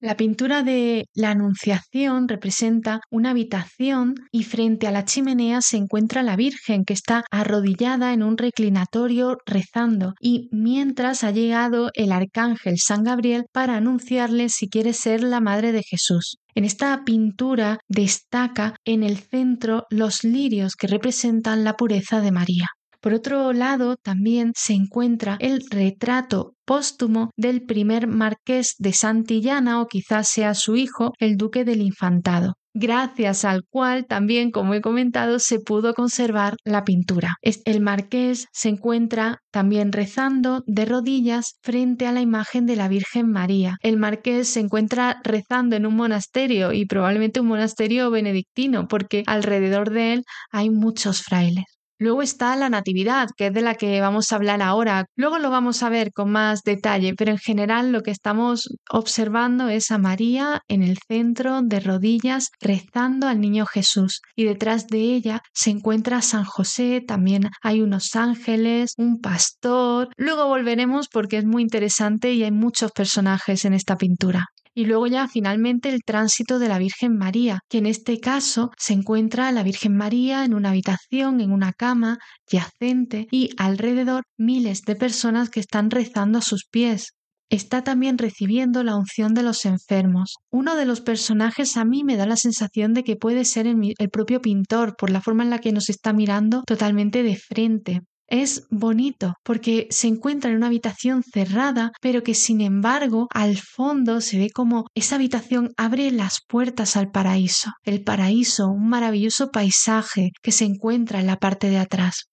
La 0.06 0.18
pintura 0.18 0.62
de 0.62 1.08
la 1.16 1.32
Anunciación 1.32 2.28
representa 2.28 3.02
una 3.10 3.32
habitación 3.32 4.14
y 4.32 4.44
frente 4.44 4.86
a 4.86 4.92
la 4.92 5.04
chimenea 5.04 5.62
se 5.62 5.78
encuentra 5.78 6.22
la 6.22 6.36
Virgen 6.36 6.86
que 6.86 6.94
está 6.94 7.24
arrodillada 7.32 8.14
en 8.14 8.22
un 8.22 8.38
reclinatorio 8.38 9.38
rezando 9.48 10.14
y 10.22 10.48
mientras 10.52 11.24
ha 11.24 11.32
llegado 11.32 11.90
el 11.96 12.12
arcángel 12.12 12.78
San 12.78 13.02
Gabriel 13.02 13.46
para 13.52 13.78
anunciarle 13.78 14.50
si 14.50 14.70
quiere 14.70 14.94
ser 14.94 15.24
la 15.24 15.40
madre 15.40 15.72
de 15.72 15.82
Jesús. 15.82 16.38
En 16.54 16.66
esta 16.66 17.04
pintura 17.04 17.80
destaca 17.88 18.76
en 18.86 19.02
el 19.02 19.18
centro 19.18 19.88
los 19.90 20.24
lirios 20.24 20.76
que 20.76 20.86
representan 20.86 21.64
la 21.64 21.78
pureza 21.78 22.22
de 22.22 22.32
María. 22.32 22.68
Por 23.06 23.14
otro 23.14 23.54
lado, 23.54 23.98
también 23.98 24.54
se 24.56 24.74
encuentra 24.74 25.38
el 25.40 25.62
retrato 25.70 26.56
póstumo 26.66 27.30
del 27.38 27.62
primer 27.62 28.08
marqués 28.08 28.74
de 28.80 28.94
Santillana 28.94 29.80
o 29.80 29.86
quizás 29.86 30.28
sea 30.28 30.56
su 30.56 30.76
hijo, 30.76 31.14
el 31.20 31.38
duque 31.38 31.66
del 31.66 31.84
Infantado 31.84 32.56
gracias 32.74 33.46
al 33.46 33.62
cual 33.70 34.06
también, 34.06 34.50
como 34.52 34.74
he 34.74 34.82
comentado, 34.82 35.38
se 35.40 35.60
pudo 35.60 35.94
conservar 35.94 36.58
la 36.66 36.84
pintura. 36.84 37.36
El 37.42 37.80
marqués 37.80 38.48
se 38.52 38.70
encuentra 38.70 39.38
también 39.52 39.94
rezando 39.94 40.64
de 40.66 40.84
rodillas 40.86 41.58
frente 41.62 42.06
a 42.06 42.12
la 42.12 42.22
imagen 42.22 42.66
de 42.66 42.76
la 42.76 42.90
Virgen 42.90 43.32
María. 43.32 43.78
El 43.82 43.98
marqués 43.98 44.50
se 44.50 44.60
encuentra 44.60 45.22
rezando 45.24 45.76
en 45.76 45.86
un 45.86 45.96
monasterio 45.96 46.74
y 46.74 46.86
probablemente 46.86 47.40
un 47.40 47.48
monasterio 47.48 48.12
benedictino 48.12 48.88
porque 48.90 49.24
alrededor 49.26 49.92
de 49.92 50.14
él 50.14 50.24
hay 50.52 50.70
muchos 50.70 51.22
frailes. 51.22 51.75
Luego 51.98 52.22
está 52.22 52.56
la 52.56 52.70
natividad, 52.70 53.30
que 53.38 53.48
es 53.48 53.54
de 53.54 53.62
la 53.62 53.76
que 53.76 54.02
vamos 54.02 54.32
a 54.32 54.36
hablar 54.36 54.62
ahora. 54.62 55.06
Luego 55.16 55.40
lo 55.40 55.50
vamos 55.50 55.82
a 55.82 55.90
ver 55.90 56.12
con 56.12 56.32
más 56.32 56.62
detalle, 56.64 57.14
pero 57.16 57.32
en 57.32 57.38
general 57.38 57.92
lo 57.92 58.02
que 58.02 58.12
estamos 58.12 58.68
observando 58.90 59.70
es 59.70 59.92
a 59.92 59.98
María 59.98 60.62
en 60.68 60.84
el 60.84 60.98
centro 61.08 61.62
de 61.62 61.80
rodillas 61.80 62.50
rezando 62.60 63.28
al 63.28 63.40
niño 63.40 63.66
Jesús 63.66 64.22
y 64.36 64.44
detrás 64.44 64.88
de 64.88 65.00
ella 65.00 65.42
se 65.54 65.70
encuentra 65.70 66.22
San 66.22 66.44
José, 66.44 67.02
también 67.06 67.50
hay 67.62 67.82
unos 67.82 68.16
ángeles, 68.16 68.94
un 68.98 69.22
pastor. 69.22 70.10
Luego 70.18 70.48
volveremos 70.48 71.08
porque 71.08 71.38
es 71.38 71.46
muy 71.46 71.64
interesante 71.64 72.34
y 72.34 72.44
hay 72.44 72.52
muchos 72.52 72.92
personajes 72.92 73.64
en 73.66 73.74
esta 73.74 73.96
pintura 73.96 74.50
y 74.76 74.86
luego 74.86 75.08
ya 75.08 75.28
finalmente 75.28 75.90
el 75.90 76.04
tránsito 76.04 76.60
de 76.60 76.68
la 76.68 76.78
Virgen 76.78 77.18
María, 77.18 77.62
que 77.70 77.80
en 77.80 77.86
este 77.86 78.20
caso 78.20 78.72
se 78.78 78.94
encuentra 78.94 79.52
la 79.52 79.64
Virgen 79.64 79.96
María 79.96 80.44
en 80.44 80.54
una 80.54 80.70
habitación, 80.70 81.40
en 81.40 81.52
una 81.52 81.72
cama, 81.72 82.20
yacente 82.52 83.28
y 83.32 83.50
alrededor 83.58 84.24
miles 84.38 84.82
de 84.82 84.96
personas 84.96 85.50
que 85.50 85.62
están 85.62 85.90
rezando 85.90 86.40
a 86.40 86.44
sus 86.44 86.66
pies. 86.70 87.14
Está 87.50 87.84
también 87.84 88.18
recibiendo 88.18 88.84
la 88.84 88.96
unción 88.96 89.34
de 89.34 89.44
los 89.44 89.66
enfermos. 89.66 90.36
Uno 90.52 90.76
de 90.76 90.86
los 90.86 91.00
personajes 91.00 91.78
a 91.78 91.86
mí 91.86 92.04
me 92.04 92.18
da 92.18 92.26
la 92.26 92.38
sensación 92.38 92.94
de 92.94 93.04
que 93.04 93.16
puede 93.16 93.46
ser 93.46 93.68
el, 93.68 93.94
el 93.98 94.10
propio 94.10 94.42
pintor 94.42 94.96
por 94.98 95.10
la 95.10 95.22
forma 95.22 95.44
en 95.44 95.52
la 95.52 95.60
que 95.60 95.72
nos 95.72 95.90
está 95.90 96.12
mirando 96.12 96.64
totalmente 96.66 97.24
de 97.24 97.38
frente. 97.38 98.02
Es 98.28 98.66
bonito 98.72 99.36
porque 99.44 99.88
se 99.92 100.08
encuentra 100.08 100.50
en 100.50 100.58
una 100.58 100.68
habitación 100.68 101.22
cerrada, 101.22 101.92
pero 102.02 102.24
que 102.24 102.34
sin 102.34 102.60
embargo 102.62 103.28
al 103.32 103.58
fondo 103.58 104.20
se 104.20 104.40
ve 104.40 104.50
como 104.50 104.88
esa 104.96 105.16
habitación 105.16 105.74
abre 105.78 106.10
las 106.10 106.40
puertas 106.48 106.96
al 106.98 107.12
paraíso. 107.12 107.72
El 107.84 108.04
paraíso, 108.04 108.68
un 108.70 108.90
maravilloso 108.90 109.52
paisaje 109.52 110.32
que 110.42 110.52
se 110.52 110.66
encuentra 110.66 111.20
en 111.20 111.28
la 111.28 111.38
parte 111.38 111.70
de 111.70 111.78
atrás. 111.78 112.30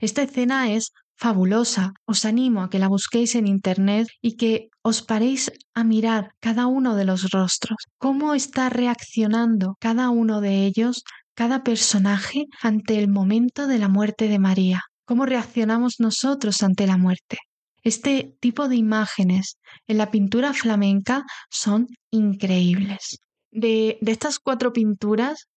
Esta 0.00 0.22
escena 0.22 0.72
es 0.72 0.90
fabulosa. 1.16 1.92
Os 2.06 2.24
animo 2.24 2.62
a 2.62 2.68
que 2.68 2.80
la 2.80 2.88
busquéis 2.88 3.36
en 3.36 3.46
Internet 3.46 4.08
y 4.20 4.36
que 4.36 4.66
os 4.82 5.02
paréis 5.02 5.52
a 5.74 5.84
mirar 5.84 6.32
cada 6.40 6.66
uno 6.66 6.96
de 6.96 7.04
los 7.04 7.30
rostros, 7.30 7.78
cómo 7.98 8.34
está 8.34 8.68
reaccionando 8.68 9.76
cada 9.78 10.10
uno 10.10 10.40
de 10.40 10.66
ellos, 10.66 11.04
cada 11.34 11.62
personaje 11.62 12.46
ante 12.60 12.98
el 12.98 13.06
momento 13.08 13.68
de 13.68 13.78
la 13.78 13.88
muerte 13.88 14.26
de 14.26 14.40
María 14.40 14.82
cómo 15.04 15.26
reaccionamos 15.26 15.96
nosotros 15.98 16.62
ante 16.62 16.86
la 16.86 16.96
muerte. 16.96 17.38
Este 17.82 18.34
tipo 18.40 18.68
de 18.68 18.76
imágenes 18.76 19.58
en 19.86 19.98
la 19.98 20.10
pintura 20.10 20.54
flamenca 20.54 21.24
son 21.50 21.88
increíbles. 22.10 23.18
De, 23.50 23.98
de 24.00 24.12
estas 24.12 24.38
cuatro 24.38 24.72
pinturas, 24.72 25.48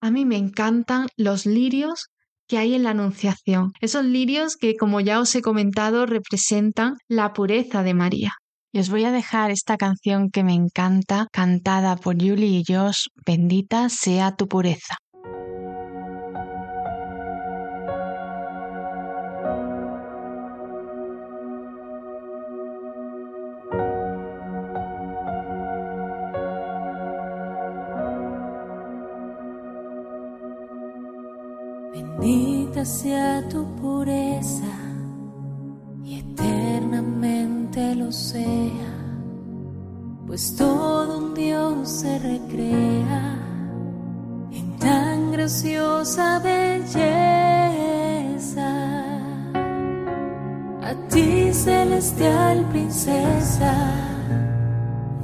a 0.00 0.10
mí 0.10 0.24
me 0.24 0.36
encantan 0.36 1.08
los 1.16 1.46
lirios 1.46 2.06
que 2.46 2.58
hay 2.58 2.74
en 2.74 2.82
la 2.82 2.90
Anunciación. 2.90 3.72
Esos 3.80 4.04
lirios 4.04 4.56
que, 4.56 4.76
como 4.76 5.00
ya 5.00 5.20
os 5.20 5.34
he 5.34 5.40
comentado, 5.40 6.04
representan 6.04 6.96
la 7.08 7.32
pureza 7.32 7.82
de 7.82 7.94
María. 7.94 8.32
Y 8.72 8.80
os 8.80 8.90
voy 8.90 9.04
a 9.04 9.12
dejar 9.12 9.50
esta 9.50 9.76
canción 9.76 10.30
que 10.30 10.44
me 10.44 10.54
encanta, 10.54 11.28
cantada 11.32 11.96
por 11.96 12.16
Julie 12.16 12.58
y 12.58 12.64
Josh, 12.66 13.06
Bendita 13.24 13.88
sea 13.88 14.36
tu 14.36 14.48
pureza. 14.48 14.96
Bendita 32.80 32.84
sea 32.84 33.46
tu 33.50 33.64
pureza 33.76 34.72
y 36.02 36.20
eternamente 36.20 37.94
lo 37.94 38.10
sea, 38.10 38.94
pues 40.26 40.56
todo 40.56 41.18
un 41.18 41.34
Dios 41.34 41.86
se 41.86 42.18
recrea 42.18 43.36
en 44.52 44.78
tan 44.78 45.32
graciosa 45.32 46.38
belleza. 46.38 47.10
A 50.82 50.94
ti 51.10 51.52
celestial 51.52 52.66
princesa, 52.70 53.74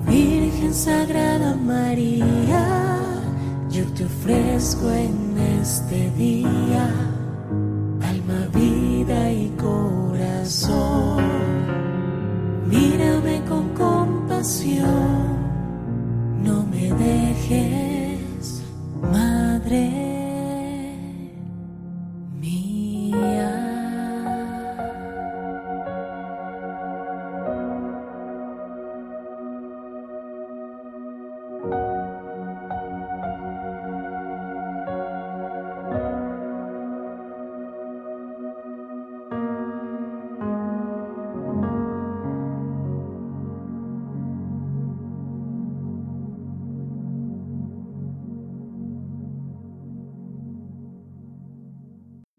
Virgen 0.06 0.74
Sagrada 0.74 1.54
María 1.54 2.98
yo 3.70 3.84
te 3.94 4.04
ofrezco 4.04 4.90
en 4.90 5.38
este 5.38 6.10
día 6.10 7.15
corazón. 10.46 11.24
Mírame 12.68 13.42
con 13.48 13.68
compasión, 13.74 14.95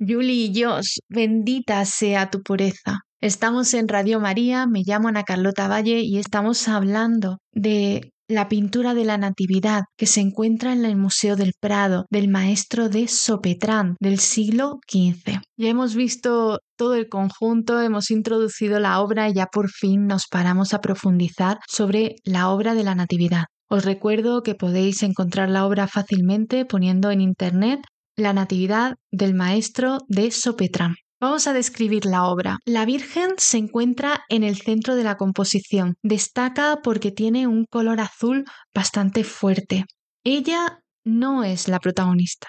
Julie 0.07 0.45
y 0.45 0.63
Josh, 0.63 0.99
bendita 1.09 1.83
sea 1.83 2.29
tu 2.29 2.41
pureza. 2.41 2.99
Estamos 3.19 3.73
en 3.73 3.89
Radio 3.89 4.21
María, 4.21 4.65
me 4.65 4.83
llamo 4.85 5.09
Ana 5.09 5.23
Carlota 5.23 5.67
Valle 5.67 5.99
y 5.99 6.17
estamos 6.17 6.67
hablando 6.69 7.39
de 7.51 8.11
la 8.29 8.47
pintura 8.47 8.93
de 8.93 9.03
la 9.03 9.17
Natividad 9.17 9.83
que 9.97 10.05
se 10.05 10.21
encuentra 10.21 10.71
en 10.71 10.85
el 10.85 10.95
Museo 10.95 11.35
del 11.35 11.53
Prado 11.59 12.05
del 12.09 12.29
maestro 12.29 12.87
de 12.87 13.07
Sopetrán 13.07 13.95
del 13.99 14.19
siglo 14.19 14.79
XV. 14.89 15.41
Ya 15.57 15.67
hemos 15.67 15.95
visto 15.95 16.59
todo 16.77 16.95
el 16.95 17.09
conjunto, 17.09 17.81
hemos 17.81 18.09
introducido 18.09 18.79
la 18.79 19.01
obra 19.01 19.29
y 19.29 19.33
ya 19.33 19.47
por 19.47 19.69
fin 19.69 20.07
nos 20.07 20.27
paramos 20.27 20.73
a 20.73 20.79
profundizar 20.79 21.59
sobre 21.67 22.15
la 22.23 22.49
obra 22.49 22.75
de 22.75 22.83
la 22.83 22.95
Natividad. 22.95 23.45
Os 23.69 23.83
recuerdo 23.83 24.43
que 24.43 24.55
podéis 24.55 25.03
encontrar 25.03 25.49
la 25.49 25.65
obra 25.65 25.87
fácilmente 25.87 26.63
poniendo 26.63 27.11
en 27.11 27.19
internet 27.19 27.81
la 28.17 28.33
Natividad 28.33 28.95
del 29.11 29.35
Maestro 29.35 29.99
de 30.07 30.31
Sopetrán. 30.31 30.95
Vamos 31.19 31.47
a 31.47 31.53
describir 31.53 32.05
la 32.05 32.25
obra. 32.25 32.57
La 32.65 32.85
Virgen 32.85 33.31
se 33.37 33.57
encuentra 33.57 34.23
en 34.29 34.43
el 34.43 34.57
centro 34.57 34.95
de 34.95 35.03
la 35.03 35.17
composición. 35.17 35.95
Destaca 36.03 36.79
porque 36.83 37.11
tiene 37.11 37.47
un 37.47 37.65
color 37.65 37.99
azul 37.99 38.45
bastante 38.73 39.23
fuerte. 39.23 39.85
Ella 40.23 40.79
no 41.05 41.43
es 41.43 41.67
la 41.67 41.79
protagonista. 41.79 42.47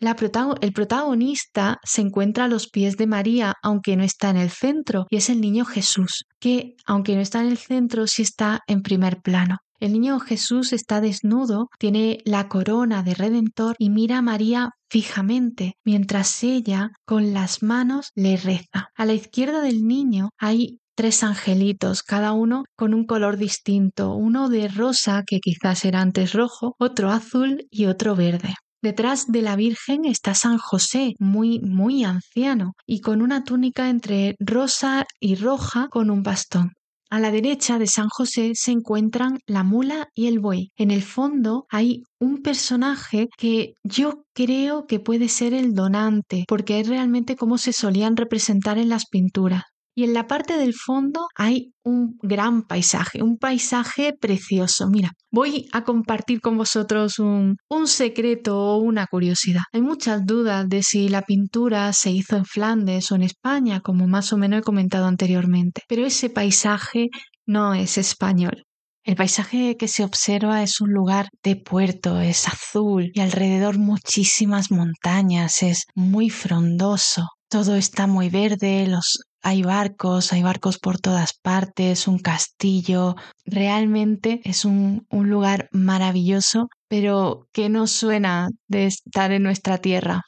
el 0.00 0.72
protagonista 0.72 1.78
se 1.84 2.00
encuentra 2.02 2.44
a 2.44 2.48
los 2.48 2.68
pies 2.68 2.96
de 2.96 3.06
María, 3.06 3.54
aunque 3.62 3.96
no 3.96 4.04
está 4.04 4.30
en 4.30 4.36
el 4.36 4.50
centro, 4.50 5.06
y 5.08 5.16
es 5.16 5.30
el 5.30 5.40
niño 5.40 5.64
Jesús, 5.64 6.24
que, 6.38 6.74
aunque 6.84 7.14
no 7.14 7.22
está 7.22 7.40
en 7.40 7.48
el 7.48 7.58
centro, 7.58 8.06
sí 8.06 8.22
está 8.22 8.60
en 8.66 8.82
primer 8.82 9.22
plano. 9.22 9.58
El 9.80 9.94
niño 9.94 10.20
Jesús 10.20 10.74
está 10.74 11.00
desnudo, 11.00 11.68
tiene 11.78 12.18
la 12.26 12.48
corona 12.48 13.02
de 13.02 13.14
Redentor 13.14 13.76
y 13.78 13.88
mira 13.88 14.18
a 14.18 14.22
María 14.22 14.72
fijamente, 14.90 15.72
mientras 15.86 16.44
ella 16.44 16.90
con 17.06 17.32
las 17.32 17.62
manos 17.62 18.10
le 18.14 18.36
reza. 18.36 18.90
A 18.94 19.06
la 19.06 19.14
izquierda 19.14 19.62
del 19.62 19.86
niño 19.86 20.28
hay 20.36 20.80
tres 20.94 21.22
angelitos, 21.22 22.02
cada 22.02 22.32
uno 22.32 22.64
con 22.76 22.92
un 22.92 23.06
color 23.06 23.38
distinto, 23.38 24.14
uno 24.14 24.50
de 24.50 24.68
rosa, 24.68 25.22
que 25.26 25.40
quizás 25.40 25.86
era 25.86 26.02
antes 26.02 26.34
rojo, 26.34 26.74
otro 26.78 27.10
azul 27.10 27.66
y 27.70 27.86
otro 27.86 28.14
verde. 28.14 28.54
Detrás 28.82 29.32
de 29.32 29.40
la 29.40 29.56
Virgen 29.56 30.04
está 30.04 30.34
San 30.34 30.58
José, 30.58 31.14
muy, 31.18 31.60
muy 31.60 32.04
anciano, 32.04 32.72
y 32.86 33.00
con 33.00 33.22
una 33.22 33.44
túnica 33.44 33.88
entre 33.88 34.36
rosa 34.40 35.06
y 35.20 35.36
roja 35.36 35.88
con 35.88 36.10
un 36.10 36.22
bastón. 36.22 36.72
A 37.12 37.18
la 37.18 37.32
derecha 37.32 37.80
de 37.80 37.88
San 37.88 38.08
José 38.08 38.52
se 38.54 38.70
encuentran 38.70 39.40
la 39.46 39.64
mula 39.64 40.10
y 40.14 40.28
el 40.28 40.38
buey. 40.38 40.70
En 40.76 40.92
el 40.92 41.02
fondo 41.02 41.66
hay 41.68 42.04
un 42.20 42.40
personaje 42.40 43.28
que 43.36 43.74
yo 43.82 44.22
creo 44.32 44.86
que 44.86 45.00
puede 45.00 45.28
ser 45.28 45.52
el 45.52 45.74
donante, 45.74 46.44
porque 46.46 46.78
es 46.78 46.86
realmente 46.86 47.34
como 47.34 47.58
se 47.58 47.72
solían 47.72 48.16
representar 48.16 48.78
en 48.78 48.88
las 48.88 49.06
pinturas. 49.06 49.64
Y 50.00 50.04
en 50.04 50.14
la 50.14 50.26
parte 50.26 50.56
del 50.56 50.72
fondo 50.72 51.28
hay 51.34 51.74
un 51.84 52.16
gran 52.22 52.62
paisaje, 52.62 53.22
un 53.22 53.36
paisaje 53.36 54.14
precioso. 54.18 54.88
Mira, 54.88 55.12
voy 55.30 55.68
a 55.74 55.84
compartir 55.84 56.40
con 56.40 56.56
vosotros 56.56 57.18
un, 57.18 57.58
secreto 57.84 58.58
o 58.58 58.78
una 58.78 59.06
curiosidad. 59.06 59.60
Hay 59.74 59.82
muchas 59.82 60.24
dudas 60.24 60.66
de 60.70 60.82
si 60.82 61.10
la 61.10 61.20
pintura 61.20 61.92
se 61.92 62.12
hizo 62.12 62.38
en 62.38 62.46
Flandes 62.46 63.12
o 63.12 63.16
en 63.16 63.24
España, 63.24 63.80
como 63.80 64.06
más 64.06 64.32
o 64.32 64.38
menos 64.38 64.60
he 64.60 64.62
comentado 64.62 65.04
anteriormente, 65.04 65.82
pero 65.86 66.06
ese 66.06 66.30
paisaje 66.30 67.08
no 67.44 67.74
es 67.74 67.98
español. 67.98 68.64
El 69.04 69.16
paisaje 69.16 69.76
que 69.76 69.88
se 69.88 70.02
observa 70.02 70.62
es 70.62 70.80
un 70.80 70.94
lugar 70.94 71.28
de 71.42 71.56
puerto, 71.56 72.20
es 72.20 72.48
azul 72.48 73.10
y 73.12 73.20
alrededor 73.20 73.76
muchísimas 73.76 74.70
montañas, 74.70 75.62
es 75.62 75.84
muy 75.94 76.30
frondoso. 76.30 77.26
Todo 77.50 77.74
está 77.74 78.06
muy 78.06 78.28
verde, 78.28 78.86
los 78.86 79.18
hay 79.42 79.62
barcos, 79.62 80.32
hay 80.32 80.42
barcos 80.42 80.78
por 80.78 80.98
todas 80.98 81.34
partes, 81.34 82.08
un 82.08 82.18
castillo. 82.18 83.16
Realmente 83.44 84.40
es 84.44 84.64
un, 84.64 85.06
un, 85.10 85.30
lugar 85.30 85.68
maravilloso, 85.72 86.68
pero 86.88 87.46
que 87.52 87.68
no 87.68 87.86
suena 87.86 88.50
de 88.68 88.86
estar 88.86 89.32
en 89.32 89.42
nuestra 89.42 89.78
tierra. 89.78 90.22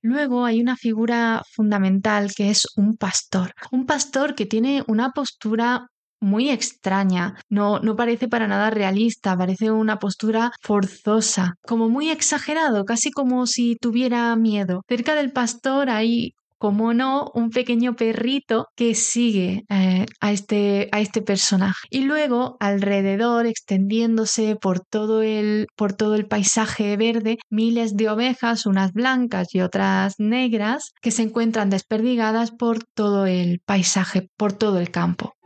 Luego 0.00 0.44
hay 0.44 0.60
una 0.60 0.76
figura 0.76 1.42
fundamental 1.54 2.32
que 2.34 2.50
es 2.50 2.66
un 2.76 2.96
pastor. 2.96 3.52
Un 3.72 3.86
pastor 3.86 4.34
que 4.34 4.46
tiene 4.46 4.84
una 4.86 5.10
postura 5.10 5.88
muy 6.20 6.50
extraña, 6.50 7.34
no, 7.48 7.78
no 7.80 7.96
parece 7.96 8.28
para 8.28 8.48
nada 8.48 8.70
realista, 8.70 9.36
parece 9.36 9.70
una 9.70 9.98
postura 9.98 10.50
forzosa, 10.60 11.54
como 11.62 11.88
muy 11.88 12.10
exagerado, 12.10 12.84
casi 12.84 13.10
como 13.10 13.46
si 13.46 13.76
tuviera 13.76 14.34
miedo. 14.36 14.82
Cerca 14.88 15.14
del 15.14 15.32
pastor 15.32 15.90
hay 15.90 16.32
como 16.58 16.92
no, 16.94 17.30
un 17.34 17.50
pequeño 17.50 17.94
perrito 17.94 18.66
que 18.76 18.94
sigue 18.94 19.64
eh, 19.68 20.06
a, 20.20 20.32
este, 20.32 20.88
a 20.92 21.00
este 21.00 21.22
personaje. 21.22 21.86
Y 21.90 22.02
luego, 22.02 22.56
alrededor, 22.60 23.46
extendiéndose 23.46 24.56
por 24.56 24.80
todo, 24.80 25.22
el, 25.22 25.66
por 25.76 25.92
todo 25.92 26.14
el 26.14 26.26
paisaje 26.26 26.96
verde, 26.96 27.38
miles 27.50 27.96
de 27.96 28.08
ovejas, 28.10 28.66
unas 28.66 28.92
blancas 28.92 29.54
y 29.54 29.60
otras 29.60 30.14
negras, 30.18 30.92
que 31.00 31.10
se 31.10 31.22
encuentran 31.22 31.70
desperdigadas 31.70 32.50
por 32.50 32.84
todo 32.84 33.26
el 33.26 33.60
paisaje, 33.64 34.28
por 34.36 34.52
todo 34.52 34.78
el 34.78 34.90
campo. 34.90 35.37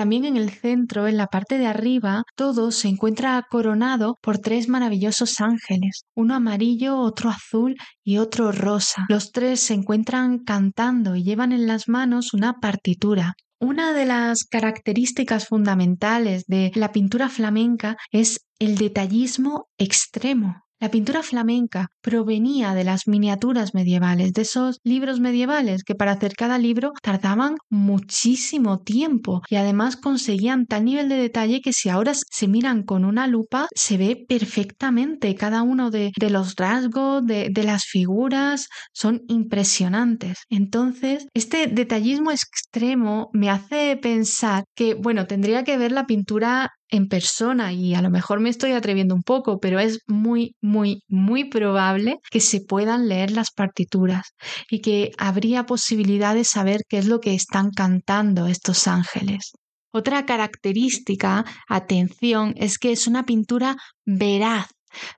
También 0.00 0.24
en 0.24 0.38
el 0.38 0.48
centro, 0.48 1.08
en 1.08 1.18
la 1.18 1.26
parte 1.26 1.58
de 1.58 1.66
arriba, 1.66 2.22
todo 2.34 2.70
se 2.70 2.88
encuentra 2.88 3.44
coronado 3.50 4.16
por 4.22 4.38
tres 4.38 4.66
maravillosos 4.66 5.42
ángeles, 5.42 6.04
uno 6.14 6.34
amarillo, 6.34 6.96
otro 6.96 7.28
azul 7.28 7.76
y 8.02 8.16
otro 8.16 8.50
rosa. 8.50 9.04
Los 9.10 9.30
tres 9.30 9.60
se 9.60 9.74
encuentran 9.74 10.38
cantando 10.38 11.16
y 11.16 11.22
llevan 11.22 11.52
en 11.52 11.66
las 11.66 11.86
manos 11.86 12.32
una 12.32 12.54
partitura. 12.60 13.34
Una 13.60 13.92
de 13.92 14.06
las 14.06 14.44
características 14.44 15.46
fundamentales 15.48 16.44
de 16.46 16.72
la 16.76 16.92
pintura 16.92 17.28
flamenca 17.28 17.98
es 18.10 18.46
el 18.58 18.78
detallismo 18.78 19.66
extremo. 19.76 20.62
La 20.80 20.90
pintura 20.90 21.22
flamenca 21.22 21.88
provenía 22.00 22.72
de 22.72 22.84
las 22.84 23.06
miniaturas 23.06 23.74
medievales, 23.74 24.32
de 24.32 24.42
esos 24.42 24.78
libros 24.82 25.20
medievales 25.20 25.84
que 25.84 25.94
para 25.94 26.12
hacer 26.12 26.32
cada 26.34 26.56
libro 26.56 26.92
tardaban 27.02 27.56
muchísimo 27.68 28.78
tiempo 28.78 29.42
y 29.50 29.56
además 29.56 29.96
conseguían 29.96 30.64
tal 30.64 30.86
nivel 30.86 31.10
de 31.10 31.16
detalle 31.16 31.60
que 31.60 31.74
si 31.74 31.90
ahora 31.90 32.14
se 32.14 32.48
miran 32.48 32.82
con 32.82 33.04
una 33.04 33.26
lupa 33.26 33.68
se 33.74 33.98
ve 33.98 34.24
perfectamente 34.26 35.34
cada 35.34 35.60
uno 35.60 35.90
de, 35.90 36.12
los 36.30 36.56
rasgos, 36.56 37.26
de, 37.26 37.52
las 37.62 37.84
figuras, 37.84 38.68
son 38.94 39.20
impresionantes. 39.28 40.44
Entonces, 40.48 41.26
este 41.34 41.66
detallismo 41.66 42.30
extremo 42.30 43.28
me 43.34 43.50
hace 43.50 43.98
pensar 44.00 44.64
que, 44.74 44.94
bueno, 44.94 45.26
tendría 45.26 45.62
que 45.62 45.76
ver 45.76 45.92
la 45.92 46.06
pintura 46.06 46.70
en 46.90 47.08
persona 47.08 47.72
y 47.72 47.94
a 47.94 48.02
lo 48.02 48.10
mejor 48.10 48.40
me 48.40 48.48
estoy 48.48 48.72
atreviendo 48.72 49.14
un 49.14 49.22
poco, 49.22 49.58
pero 49.58 49.78
es 49.78 50.00
muy, 50.06 50.56
muy, 50.60 51.02
muy 51.08 51.44
probable 51.44 52.18
que 52.30 52.40
se 52.40 52.60
puedan 52.60 53.08
leer 53.08 53.30
las 53.30 53.50
partituras 53.50 54.34
y 54.70 54.80
que 54.80 55.12
habría 55.18 55.66
posibilidad 55.66 56.34
de 56.34 56.44
saber 56.44 56.80
qué 56.88 56.98
es 56.98 57.06
lo 57.06 57.20
que 57.20 57.34
están 57.34 57.70
cantando 57.70 58.46
estos 58.46 58.86
ángeles. 58.86 59.52
Otra 59.92 60.24
característica, 60.24 61.44
atención, 61.68 62.54
es 62.56 62.78
que 62.78 62.92
es 62.92 63.06
una 63.06 63.24
pintura 63.24 63.76
veraz, 64.04 64.68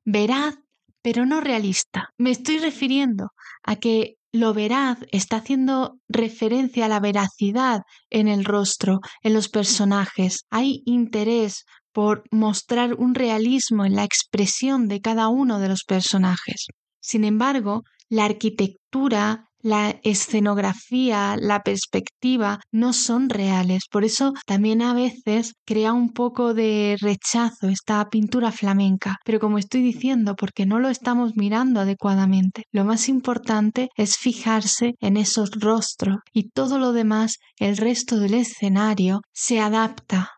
veraz 0.05 0.55
pero 1.03 1.27
no 1.27 1.41
realista. 1.41 2.11
Me 2.17 2.31
estoy 2.31 2.59
refiriendo 2.59 3.31
a 3.65 3.77
que 3.77 4.15
lo 4.33 4.55
veraz 4.55 4.99
está 5.13 5.37
haciendo 5.37 5.99
referencia 6.09 6.87
a 6.87 6.89
la 6.89 7.01
veracidad 7.01 7.83
en 8.11 8.29
el 8.29 8.45
rostro, 8.45 9.01
en 9.23 9.35
los 9.35 9.49
personajes. 9.49 10.47
Hay 10.51 10.83
interés 10.87 11.65
por 11.93 12.25
mostrar 12.31 12.95
un 12.95 13.15
realismo 13.15 13.85
en 13.85 13.95
la 13.95 14.05
expresión 14.05 14.89
de 14.89 15.01
cada 15.01 15.29
uno 15.29 15.59
de 15.59 15.69
los 15.69 15.85
personajes. 15.85 16.67
Sin 17.01 17.25
embargo, 17.25 17.83
la 18.09 18.25
arquitectura, 18.25 19.51
la 19.63 19.99
escenografía, 20.03 21.37
la 21.39 21.63
perspectiva 21.63 22.61
no 22.71 22.93
son 22.93 23.31
reales. 23.31 23.85
Por 23.91 24.05
eso 24.05 24.33
también 24.47 24.83
a 24.83 24.93
veces 24.93 25.55
crea 25.65 25.93
un 25.93 26.13
poco 26.13 26.53
de 26.53 26.97
rechazo 27.01 27.69
esta 27.69 28.05
pintura 28.09 28.53
flamenca. 28.53 29.17
Pero 29.25 29.41
como 29.41 29.59
estoy 29.59 29.83
diciendo, 29.83 30.35
porque 30.37 30.67
no 30.67 30.79
lo 30.81 30.89
estamos 30.89 31.33
mirando 31.37 31.81
adecuadamente. 31.81 32.65
Lo 32.73 32.85
más 32.85 33.09
importante 33.09 33.89
es 33.97 34.17
fijarse 34.17 34.95
en 35.01 35.17
esos 35.17 35.53
rostros 35.53 36.19
y 36.33 36.51
todo 36.51 36.79
lo 36.79 36.93
demás, 36.93 37.39
el 37.59 37.77
resto 37.77 38.19
del 38.19 38.35
escenario, 38.35 39.21
se 39.33 39.61
adapta 39.61 40.31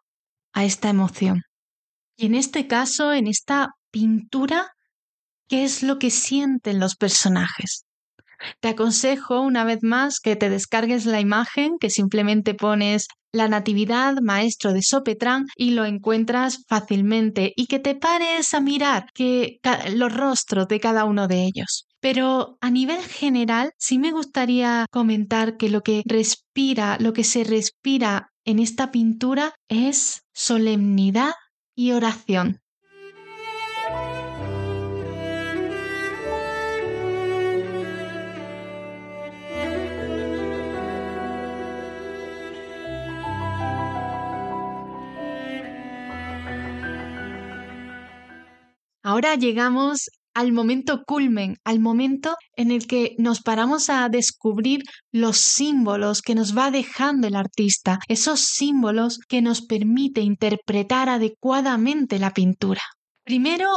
a 0.52 0.64
esta 0.64 0.90
emoción. 0.90 1.42
Y 2.16 2.26
en 2.26 2.34
este 2.34 2.66
caso, 2.66 3.12
en 3.12 3.26
esta 3.26 3.70
pintura, 3.90 4.68
¿qué 5.48 5.64
es 5.64 5.82
lo 5.82 5.98
que 5.98 6.10
sienten 6.10 6.78
los 6.78 6.96
personajes? 6.96 7.84
Te 8.60 8.68
aconsejo 8.68 9.40
una 9.40 9.64
vez 9.64 9.82
más 9.82 10.20
que 10.20 10.36
te 10.36 10.50
descargues 10.50 11.06
la 11.06 11.20
imagen, 11.20 11.78
que 11.78 11.90
simplemente 11.90 12.54
pones 12.54 13.08
la 13.32 13.48
Natividad, 13.48 14.14
maestro 14.22 14.72
de 14.72 14.82
Sopetrán, 14.82 15.46
y 15.56 15.70
lo 15.70 15.84
encuentras 15.84 16.64
fácilmente, 16.68 17.52
y 17.56 17.66
que 17.66 17.80
te 17.80 17.96
pares 17.96 18.54
a 18.54 18.60
mirar 18.60 19.06
que, 19.12 19.58
los 19.94 20.14
rostros 20.14 20.68
de 20.68 20.78
cada 20.78 21.04
uno 21.04 21.26
de 21.26 21.44
ellos. 21.44 21.86
Pero 22.00 22.58
a 22.60 22.70
nivel 22.70 23.02
general, 23.02 23.72
sí 23.78 23.98
me 23.98 24.12
gustaría 24.12 24.86
comentar 24.90 25.56
que 25.56 25.68
lo 25.68 25.80
que 25.80 26.02
respira, 26.04 26.96
lo 27.00 27.12
que 27.12 27.24
se 27.24 27.44
respira 27.44 28.30
en 28.44 28.58
esta 28.58 28.90
pintura 28.92 29.54
es 29.68 30.22
solemnidad 30.32 31.32
y 31.74 31.92
oración. 31.92 32.60
Ahora 49.04 49.34
llegamos 49.34 50.08
al 50.32 50.52
momento 50.52 51.04
culmen, 51.06 51.58
al 51.62 51.78
momento 51.78 52.36
en 52.56 52.70
el 52.70 52.86
que 52.86 53.14
nos 53.18 53.42
paramos 53.42 53.90
a 53.90 54.08
descubrir 54.08 54.82
los 55.12 55.36
símbolos 55.36 56.22
que 56.22 56.34
nos 56.34 56.56
va 56.56 56.70
dejando 56.70 57.28
el 57.28 57.36
artista, 57.36 57.98
esos 58.08 58.40
símbolos 58.40 59.18
que 59.28 59.42
nos 59.42 59.60
permite 59.60 60.22
interpretar 60.22 61.10
adecuadamente 61.10 62.18
la 62.18 62.32
pintura. 62.32 62.80
Primero, 63.24 63.68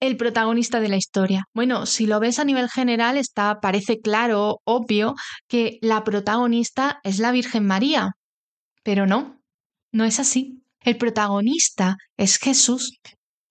el 0.00 0.16
protagonista 0.16 0.80
de 0.80 0.88
la 0.88 0.96
historia. 0.96 1.44
Bueno, 1.54 1.84
si 1.84 2.06
lo 2.06 2.18
ves 2.18 2.38
a 2.38 2.44
nivel 2.44 2.70
general, 2.70 3.18
está, 3.18 3.60
parece 3.60 4.00
claro, 4.00 4.60
obvio, 4.64 5.14
que 5.48 5.78
la 5.82 6.02
protagonista 6.02 6.98
es 7.04 7.18
la 7.18 7.30
Virgen 7.30 7.66
María. 7.66 8.12
Pero 8.82 9.06
no, 9.06 9.38
no 9.92 10.04
es 10.04 10.18
así. 10.18 10.62
El 10.80 10.96
protagonista 10.96 11.98
es 12.16 12.38
Jesús. 12.38 12.98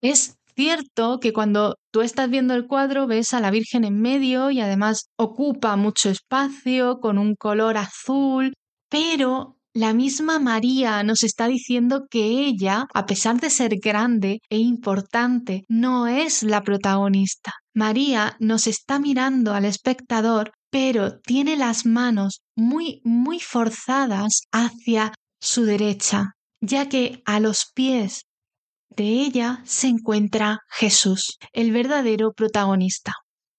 Es 0.01 0.40
cierto 0.55 1.19
que 1.19 1.33
cuando 1.33 1.75
tú 1.91 2.01
estás 2.01 2.29
viendo 2.29 2.53
el 2.53 2.67
cuadro 2.67 3.07
ves 3.07 3.33
a 3.33 3.39
la 3.39 3.51
Virgen 3.51 3.83
en 3.83 4.01
medio 4.01 4.51
y 4.51 4.61
además 4.61 5.09
ocupa 5.17 5.75
mucho 5.75 6.09
espacio 6.09 6.99
con 6.99 7.17
un 7.17 7.35
color 7.35 7.77
azul, 7.77 8.53
pero 8.89 9.57
la 9.73 9.93
misma 9.93 10.37
María 10.37 11.01
nos 11.03 11.23
está 11.23 11.47
diciendo 11.47 12.07
que 12.09 12.45
ella, 12.45 12.87
a 12.93 13.05
pesar 13.05 13.39
de 13.39 13.49
ser 13.49 13.77
grande 13.81 14.39
e 14.49 14.57
importante, 14.57 15.63
no 15.69 16.07
es 16.07 16.43
la 16.43 16.61
protagonista. 16.61 17.53
María 17.73 18.35
nos 18.39 18.67
está 18.67 18.99
mirando 18.99 19.53
al 19.53 19.63
espectador, 19.63 20.51
pero 20.69 21.19
tiene 21.21 21.55
las 21.55 21.85
manos 21.85 22.41
muy, 22.57 22.99
muy 23.05 23.39
forzadas 23.39 24.41
hacia 24.51 25.13
su 25.39 25.63
derecha, 25.63 26.33
ya 26.59 26.89
que 26.89 27.21
a 27.25 27.39
los 27.39 27.71
pies 27.73 28.23
de 28.95 29.03
ella 29.03 29.61
se 29.65 29.87
encuentra 29.87 30.59
Jesús, 30.69 31.37
el 31.53 31.71
verdadero 31.71 32.33
protagonista. 32.33 33.13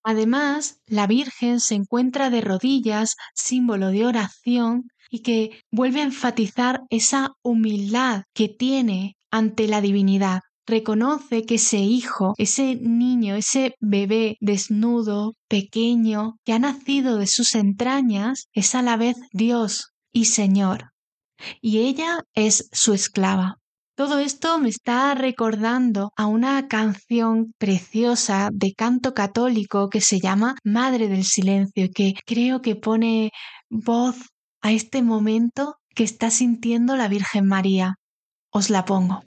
Además, 0.04 0.80
la 0.86 1.06
Virgen 1.06 1.60
se 1.60 1.74
encuentra 1.74 2.30
de 2.30 2.40
rodillas, 2.40 3.16
símbolo 3.34 3.88
de 3.88 4.04
oración, 4.04 4.88
y 5.10 5.20
que 5.20 5.62
vuelve 5.70 6.00
a 6.00 6.04
enfatizar 6.04 6.80
esa 6.90 7.32
humildad 7.42 8.24
que 8.34 8.48
tiene 8.48 9.16
ante 9.30 9.68
la 9.68 9.80
divinidad. 9.80 10.40
Reconoce 10.66 11.44
que 11.44 11.56
ese 11.56 11.78
hijo, 11.78 12.34
ese 12.38 12.76
niño, 12.76 13.34
ese 13.34 13.74
bebé 13.80 14.36
desnudo, 14.40 15.34
pequeño, 15.48 16.36
que 16.44 16.52
ha 16.52 16.58
nacido 16.58 17.18
de 17.18 17.26
sus 17.26 17.54
entrañas, 17.54 18.46
es 18.52 18.74
a 18.74 18.82
la 18.82 18.96
vez 18.96 19.16
Dios 19.32 19.92
y 20.12 20.26
Señor. 20.26 20.92
Y 21.60 21.78
ella 21.78 22.20
es 22.34 22.68
su 22.72 22.94
esclava. 22.94 23.58
Todo 23.94 24.18
esto 24.18 24.58
me 24.58 24.70
está 24.70 25.14
recordando 25.14 26.12
a 26.16 26.26
una 26.26 26.66
canción 26.66 27.52
preciosa 27.58 28.48
de 28.50 28.72
canto 28.72 29.12
católico 29.12 29.90
que 29.90 30.00
se 30.00 30.18
llama 30.18 30.54
Madre 30.64 31.08
del 31.08 31.24
Silencio, 31.24 31.88
que 31.94 32.14
creo 32.24 32.62
que 32.62 32.74
pone 32.74 33.32
voz 33.68 34.16
a 34.62 34.72
este 34.72 35.02
momento 35.02 35.76
que 35.94 36.04
está 36.04 36.30
sintiendo 36.30 36.96
la 36.96 37.08
Virgen 37.08 37.46
María. 37.46 37.96
Os 38.50 38.70
la 38.70 38.86
pongo. 38.86 39.22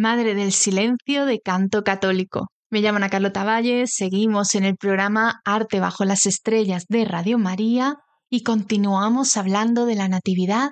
Madre 0.00 0.34
del 0.34 0.52
Silencio 0.52 1.26
de 1.26 1.40
Canto 1.40 1.84
Católico. 1.84 2.48
Me 2.70 2.80
llamo 2.80 2.96
Ana 2.96 3.10
Carlota 3.10 3.44
Valles, 3.44 3.90
seguimos 3.94 4.54
en 4.54 4.64
el 4.64 4.78
programa 4.78 5.42
Arte 5.44 5.78
bajo 5.78 6.06
las 6.06 6.24
Estrellas 6.24 6.86
de 6.88 7.04
Radio 7.04 7.36
María 7.36 7.96
y 8.30 8.42
continuamos 8.42 9.36
hablando 9.36 9.84
de 9.84 9.96
la 9.96 10.08
Natividad 10.08 10.70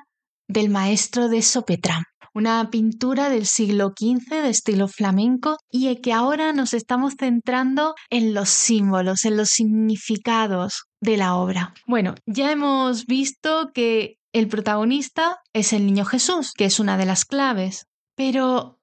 del 0.48 0.70
Maestro 0.70 1.28
de 1.28 1.42
Sopetrán, 1.42 2.04
una 2.32 2.70
pintura 2.70 3.28
del 3.28 3.44
siglo 3.44 3.92
XV 3.94 4.30
de 4.30 4.48
estilo 4.48 4.88
flamenco 4.88 5.58
y 5.70 5.94
que 5.96 6.14
ahora 6.14 6.54
nos 6.54 6.72
estamos 6.72 7.16
centrando 7.20 7.94
en 8.08 8.32
los 8.32 8.48
símbolos, 8.48 9.26
en 9.26 9.36
los 9.36 9.50
significados 9.50 10.84
de 11.02 11.18
la 11.18 11.34
obra. 11.34 11.74
Bueno, 11.86 12.14
ya 12.24 12.50
hemos 12.50 13.04
visto 13.04 13.72
que 13.74 14.14
el 14.32 14.48
protagonista 14.48 15.36
es 15.52 15.74
el 15.74 15.84
niño 15.84 16.06
Jesús, 16.06 16.54
que 16.56 16.64
es 16.64 16.80
una 16.80 16.96
de 16.96 17.04
las 17.04 17.26
claves, 17.26 17.84
pero 18.16 18.77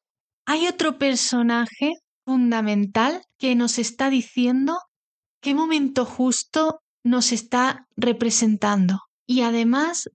hay 0.45 0.67
otro 0.67 0.97
personaje 0.97 1.93
fundamental 2.25 3.23
que 3.37 3.55
nos 3.55 3.77
está 3.77 4.09
diciendo 4.09 4.77
qué 5.41 5.53
momento 5.53 6.05
justo 6.05 6.79
nos 7.03 7.31
está 7.31 7.87
representando 7.95 8.99
y 9.27 9.41
además 9.41 10.09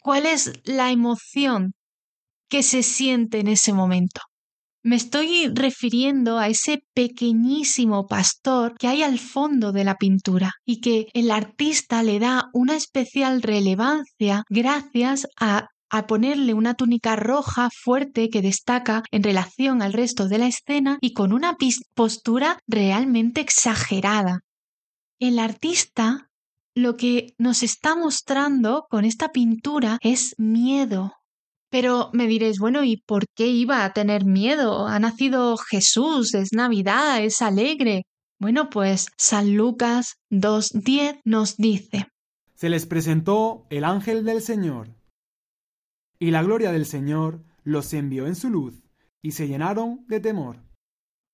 cuál 0.00 0.26
es 0.26 0.52
la 0.64 0.90
emoción 0.90 1.72
que 2.48 2.62
se 2.62 2.82
siente 2.82 3.40
en 3.40 3.48
ese 3.48 3.72
momento. 3.72 4.20
Me 4.84 4.96
estoy 4.96 5.48
refiriendo 5.48 6.38
a 6.38 6.48
ese 6.48 6.82
pequeñísimo 6.92 8.06
pastor 8.06 8.76
que 8.76 8.88
hay 8.88 9.02
al 9.02 9.20
fondo 9.20 9.70
de 9.70 9.84
la 9.84 9.94
pintura 9.94 10.50
y 10.64 10.80
que 10.80 11.06
el 11.14 11.30
artista 11.30 12.02
le 12.02 12.18
da 12.18 12.50
una 12.52 12.74
especial 12.74 13.42
relevancia 13.42 14.42
gracias 14.50 15.28
a 15.40 15.68
a 15.92 16.06
ponerle 16.06 16.54
una 16.54 16.72
túnica 16.72 17.16
roja 17.16 17.68
fuerte 17.70 18.30
que 18.30 18.40
destaca 18.40 19.02
en 19.10 19.22
relación 19.22 19.82
al 19.82 19.92
resto 19.92 20.26
de 20.26 20.38
la 20.38 20.46
escena 20.46 20.96
y 21.02 21.12
con 21.12 21.34
una 21.34 21.58
postura 21.94 22.58
realmente 22.66 23.42
exagerada. 23.42 24.40
El 25.20 25.38
artista 25.38 26.30
lo 26.74 26.96
que 26.96 27.34
nos 27.36 27.62
está 27.62 27.94
mostrando 27.94 28.86
con 28.88 29.04
esta 29.04 29.32
pintura 29.32 29.98
es 30.00 30.34
miedo. 30.38 31.12
Pero 31.68 32.08
me 32.14 32.26
diréis, 32.26 32.58
bueno, 32.58 32.84
¿y 32.84 32.96
por 32.96 33.26
qué 33.34 33.48
iba 33.48 33.84
a 33.84 33.92
tener 33.92 34.24
miedo? 34.24 34.86
Ha 34.86 34.98
nacido 34.98 35.58
Jesús, 35.58 36.32
es 36.32 36.54
Navidad, 36.54 37.22
es 37.22 37.42
alegre. 37.42 38.04
Bueno, 38.38 38.70
pues 38.70 39.08
San 39.18 39.54
Lucas 39.56 40.16
2.10 40.30 41.20
nos 41.24 41.56
dice, 41.58 42.06
Se 42.54 42.70
les 42.70 42.86
presentó 42.86 43.66
el 43.68 43.84
ángel 43.84 44.24
del 44.24 44.40
Señor 44.40 45.01
y 46.22 46.30
la 46.30 46.44
gloria 46.44 46.70
del 46.70 46.86
Señor 46.86 47.42
los 47.64 47.92
envió 47.92 48.28
en 48.28 48.36
su 48.36 48.48
luz, 48.48 48.84
y 49.22 49.32
se 49.32 49.48
llenaron 49.48 50.04
de 50.06 50.20
temor. 50.20 50.62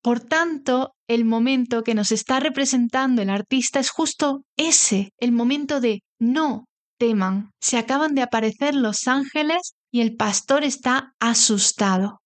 Por 0.02 0.20
tanto, 0.20 0.94
el 1.06 1.26
momento 1.26 1.82
que 1.82 1.94
nos 1.94 2.10
está 2.10 2.40
representando 2.40 3.20
el 3.20 3.28
artista 3.28 3.80
es 3.80 3.90
justo 3.90 4.44
ese, 4.56 5.10
el 5.18 5.32
momento 5.32 5.82
de 5.82 6.00
no 6.18 6.64
teman. 6.98 7.50
Se 7.60 7.76
acaban 7.76 8.14
de 8.14 8.22
aparecer 8.22 8.74
los 8.74 9.06
ángeles 9.06 9.74
y 9.92 10.00
el 10.00 10.16
pastor 10.16 10.64
está 10.64 11.12
asustado. 11.20 12.20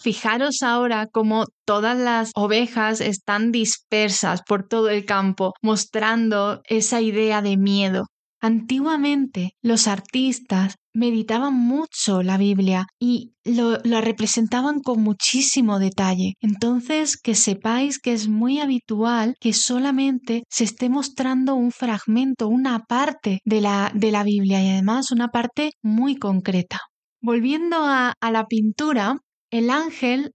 Fijaros 0.00 0.62
ahora 0.62 1.06
cómo 1.06 1.44
todas 1.64 1.96
las 1.96 2.32
ovejas 2.34 3.00
están 3.00 3.52
dispersas 3.52 4.42
por 4.42 4.66
todo 4.66 4.88
el 4.88 5.04
campo, 5.04 5.52
mostrando 5.62 6.62
esa 6.64 7.00
idea 7.00 7.42
de 7.42 7.56
miedo. 7.56 8.06
Antiguamente 8.40 9.52
los 9.62 9.86
artistas 9.86 10.74
meditaban 10.98 11.54
mucho 11.54 12.22
la 12.22 12.36
Biblia 12.36 12.86
y 12.98 13.32
lo, 13.44 13.78
la 13.84 14.00
representaban 14.00 14.80
con 14.80 15.00
muchísimo 15.00 15.78
detalle. 15.78 16.34
Entonces, 16.40 17.16
que 17.16 17.34
sepáis 17.34 18.00
que 18.00 18.12
es 18.12 18.28
muy 18.28 18.58
habitual 18.58 19.36
que 19.40 19.52
solamente 19.52 20.42
se 20.50 20.64
esté 20.64 20.88
mostrando 20.88 21.54
un 21.54 21.70
fragmento, 21.70 22.48
una 22.48 22.80
parte 22.80 23.38
de 23.44 23.60
la, 23.60 23.92
de 23.94 24.10
la 24.10 24.24
Biblia 24.24 24.62
y 24.62 24.70
además 24.70 25.12
una 25.12 25.28
parte 25.28 25.70
muy 25.82 26.16
concreta. 26.16 26.80
Volviendo 27.22 27.76
a, 27.78 28.14
a 28.20 28.30
la 28.32 28.46
pintura, 28.46 29.18
el 29.50 29.70
ángel 29.70 30.32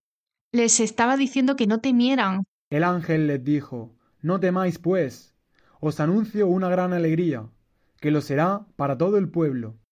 les 0.53 0.79
estaba 0.79 1.17
diciendo 1.17 1.55
que 1.55 1.67
no 1.67 1.79
temieran. 1.79 2.43
El 2.69 2.85
ángel 2.85 3.27
les 3.27 3.43
dijo, 3.43 3.95
No 4.21 4.39
temáis 4.39 4.79
pues, 4.79 5.35
os 5.81 5.99
anuncio 5.99 6.47
una 6.47 6.69
gran 6.69 6.93
alegría, 6.93 7.49
que 7.99 8.11
lo 8.11 8.21
será 8.21 8.65
para 8.77 8.97
todo 8.97 9.17
el 9.17 9.29
pueblo 9.29 9.82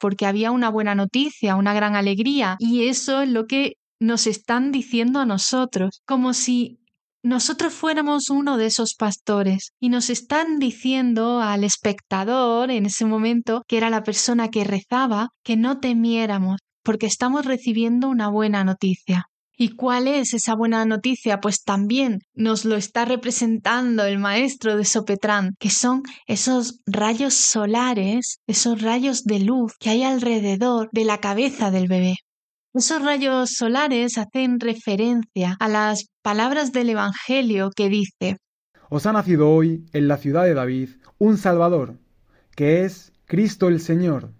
porque 0.00 0.26
había 0.26 0.50
una 0.50 0.70
buena 0.70 0.94
noticia, 0.94 1.56
una 1.56 1.74
gran 1.74 1.94
alegría, 1.94 2.56
y 2.58 2.88
eso 2.88 3.20
es 3.20 3.28
lo 3.28 3.46
que 3.46 3.74
nos 4.00 4.26
están 4.26 4.72
diciendo 4.72 5.20
a 5.20 5.26
nosotros, 5.26 6.00
como 6.06 6.32
si 6.32 6.80
nosotros 7.22 7.74
fuéramos 7.74 8.30
uno 8.30 8.56
de 8.56 8.66
esos 8.66 8.94
pastores 8.94 9.72
y 9.78 9.90
nos 9.90 10.08
están 10.08 10.58
diciendo 10.58 11.40
al 11.40 11.64
espectador 11.64 12.70
en 12.70 12.86
ese 12.86 13.04
momento, 13.04 13.62
que 13.68 13.76
era 13.76 13.90
la 13.90 14.02
persona 14.02 14.48
que 14.48 14.64
rezaba, 14.64 15.28
que 15.44 15.56
no 15.56 15.80
temiéramos, 15.80 16.60
porque 16.82 17.06
estamos 17.06 17.44
recibiendo 17.44 18.08
una 18.08 18.28
buena 18.28 18.64
noticia. 18.64 19.29
¿Y 19.62 19.76
cuál 19.76 20.08
es 20.08 20.32
esa 20.32 20.54
buena 20.54 20.86
noticia? 20.86 21.38
Pues 21.38 21.64
también 21.64 22.20
nos 22.32 22.64
lo 22.64 22.76
está 22.76 23.04
representando 23.04 24.04
el 24.04 24.18
maestro 24.18 24.74
de 24.74 24.86
Sopetrán, 24.86 25.54
que 25.58 25.68
son 25.68 26.02
esos 26.26 26.80
rayos 26.86 27.34
solares, 27.34 28.38
esos 28.46 28.80
rayos 28.80 29.24
de 29.24 29.40
luz 29.40 29.74
que 29.78 29.90
hay 29.90 30.02
alrededor 30.02 30.88
de 30.92 31.04
la 31.04 31.18
cabeza 31.18 31.70
del 31.70 31.88
bebé. 31.88 32.14
Esos 32.72 33.02
rayos 33.02 33.50
solares 33.50 34.16
hacen 34.16 34.60
referencia 34.60 35.58
a 35.60 35.68
las 35.68 36.06
palabras 36.22 36.72
del 36.72 36.88
Evangelio 36.88 37.68
que 37.76 37.90
dice, 37.90 38.38
Os 38.88 39.04
ha 39.04 39.12
nacido 39.12 39.50
hoy 39.50 39.84
en 39.92 40.08
la 40.08 40.16
ciudad 40.16 40.44
de 40.44 40.54
David 40.54 40.88
un 41.18 41.36
Salvador, 41.36 41.98
que 42.56 42.86
es 42.86 43.12
Cristo 43.26 43.68
el 43.68 43.82
Señor. 43.82 44.32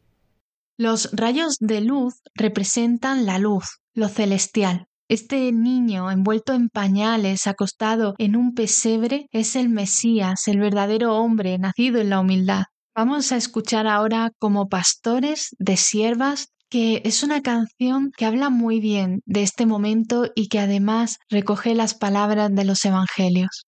Los 0.79 1.11
rayos 1.13 1.59
de 1.61 1.83
luz 1.83 2.23
representan 2.35 3.27
la 3.27 3.39
luz, 3.39 3.67
lo 3.93 4.09
celestial. 4.09 4.87
Este 5.11 5.51
niño 5.51 6.09
envuelto 6.09 6.53
en 6.53 6.69
pañales, 6.69 7.49
acostado 7.49 8.15
en 8.19 8.37
un 8.37 8.55
pesebre, 8.55 9.27
es 9.33 9.57
el 9.57 9.69
Mesías, 9.69 10.47
el 10.47 10.61
verdadero 10.61 11.17
hombre 11.17 11.59
nacido 11.59 12.01
en 12.01 12.11
la 12.11 12.21
humildad. 12.21 12.67
Vamos 12.95 13.33
a 13.33 13.37
escuchar 13.37 13.89
ahora 13.89 14.31
como 14.39 14.69
pastores 14.69 15.49
de 15.59 15.77
siervas 15.77 16.53
que 16.69 17.03
es 17.05 17.25
una 17.25 17.43
canción 17.43 18.13
que 18.17 18.25
habla 18.25 18.51
muy 18.51 18.79
bien 18.79 19.21
de 19.27 19.43
este 19.43 19.67
momento 19.67 20.31
y 20.37 20.47
que 20.47 20.61
además 20.61 21.19
recoge 21.29 21.75
las 21.75 21.95
palabras 21.95 22.55
de 22.55 22.65
los 22.65 22.85
evangelios. 22.85 23.67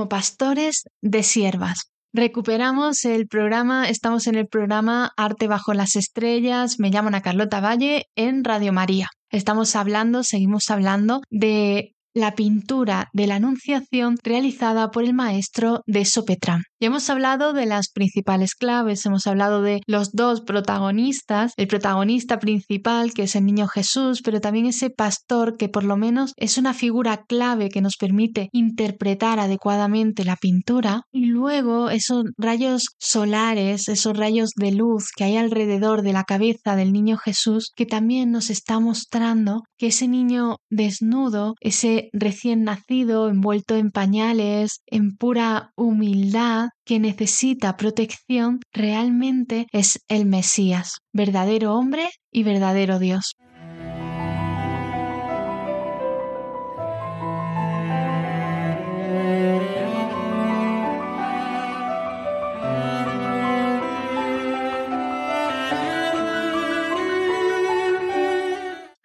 Como 0.00 0.08
pastores 0.08 0.84
de 1.02 1.22
siervas. 1.22 1.90
Recuperamos 2.14 3.04
el 3.04 3.26
programa, 3.28 3.86
estamos 3.86 4.26
en 4.28 4.34
el 4.34 4.48
programa 4.48 5.12
Arte 5.14 5.46
bajo 5.46 5.74
las 5.74 5.94
estrellas, 5.94 6.78
me 6.78 6.88
llamo 6.88 7.08
Ana 7.08 7.20
Carlota 7.20 7.60
Valle 7.60 8.06
en 8.16 8.42
Radio 8.42 8.72
María. 8.72 9.08
Estamos 9.30 9.76
hablando, 9.76 10.22
seguimos 10.22 10.70
hablando 10.70 11.20
de 11.28 11.92
la 12.14 12.34
pintura 12.34 13.10
de 13.12 13.26
la 13.26 13.34
Anunciación 13.34 14.16
realizada 14.24 14.90
por 14.90 15.04
el 15.04 15.12
maestro 15.12 15.82
de 15.86 16.06
Sopetrán. 16.06 16.62
Ya 16.82 16.86
hemos 16.86 17.10
hablado 17.10 17.52
de 17.52 17.66
las 17.66 17.90
principales 17.90 18.54
claves, 18.54 19.04
hemos 19.04 19.26
hablado 19.26 19.60
de 19.60 19.82
los 19.86 20.12
dos 20.12 20.40
protagonistas, 20.40 21.52
el 21.58 21.68
protagonista 21.68 22.38
principal 22.38 23.12
que 23.12 23.24
es 23.24 23.36
el 23.36 23.44
niño 23.44 23.68
Jesús, 23.68 24.22
pero 24.24 24.40
también 24.40 24.64
ese 24.64 24.88
pastor 24.88 25.58
que 25.58 25.68
por 25.68 25.84
lo 25.84 25.98
menos 25.98 26.32
es 26.38 26.56
una 26.56 26.72
figura 26.72 27.24
clave 27.28 27.68
que 27.68 27.82
nos 27.82 27.98
permite 27.98 28.48
interpretar 28.52 29.40
adecuadamente 29.40 30.24
la 30.24 30.36
pintura. 30.36 31.02
Y 31.12 31.26
luego 31.26 31.90
esos 31.90 32.24
rayos 32.38 32.86
solares, 32.98 33.90
esos 33.90 34.16
rayos 34.16 34.48
de 34.56 34.72
luz 34.72 35.10
que 35.14 35.24
hay 35.24 35.36
alrededor 35.36 36.00
de 36.00 36.14
la 36.14 36.24
cabeza 36.24 36.76
del 36.76 36.92
niño 36.94 37.18
Jesús 37.18 37.72
que 37.76 37.84
también 37.84 38.30
nos 38.30 38.48
está 38.48 38.80
mostrando 38.80 39.64
que 39.76 39.88
ese 39.88 40.08
niño 40.08 40.56
desnudo, 40.70 41.56
ese 41.60 42.08
recién 42.14 42.64
nacido 42.64 43.28
envuelto 43.28 43.76
en 43.76 43.90
pañales, 43.90 44.80
en 44.86 45.14
pura 45.18 45.72
humildad, 45.76 46.69
que 46.84 46.98
necesita 46.98 47.76
protección 47.76 48.60
realmente 48.72 49.66
es 49.72 50.00
el 50.08 50.26
Mesías, 50.26 50.98
verdadero 51.12 51.74
hombre 51.74 52.08
y 52.32 52.42
verdadero 52.42 52.98
Dios. 52.98 53.34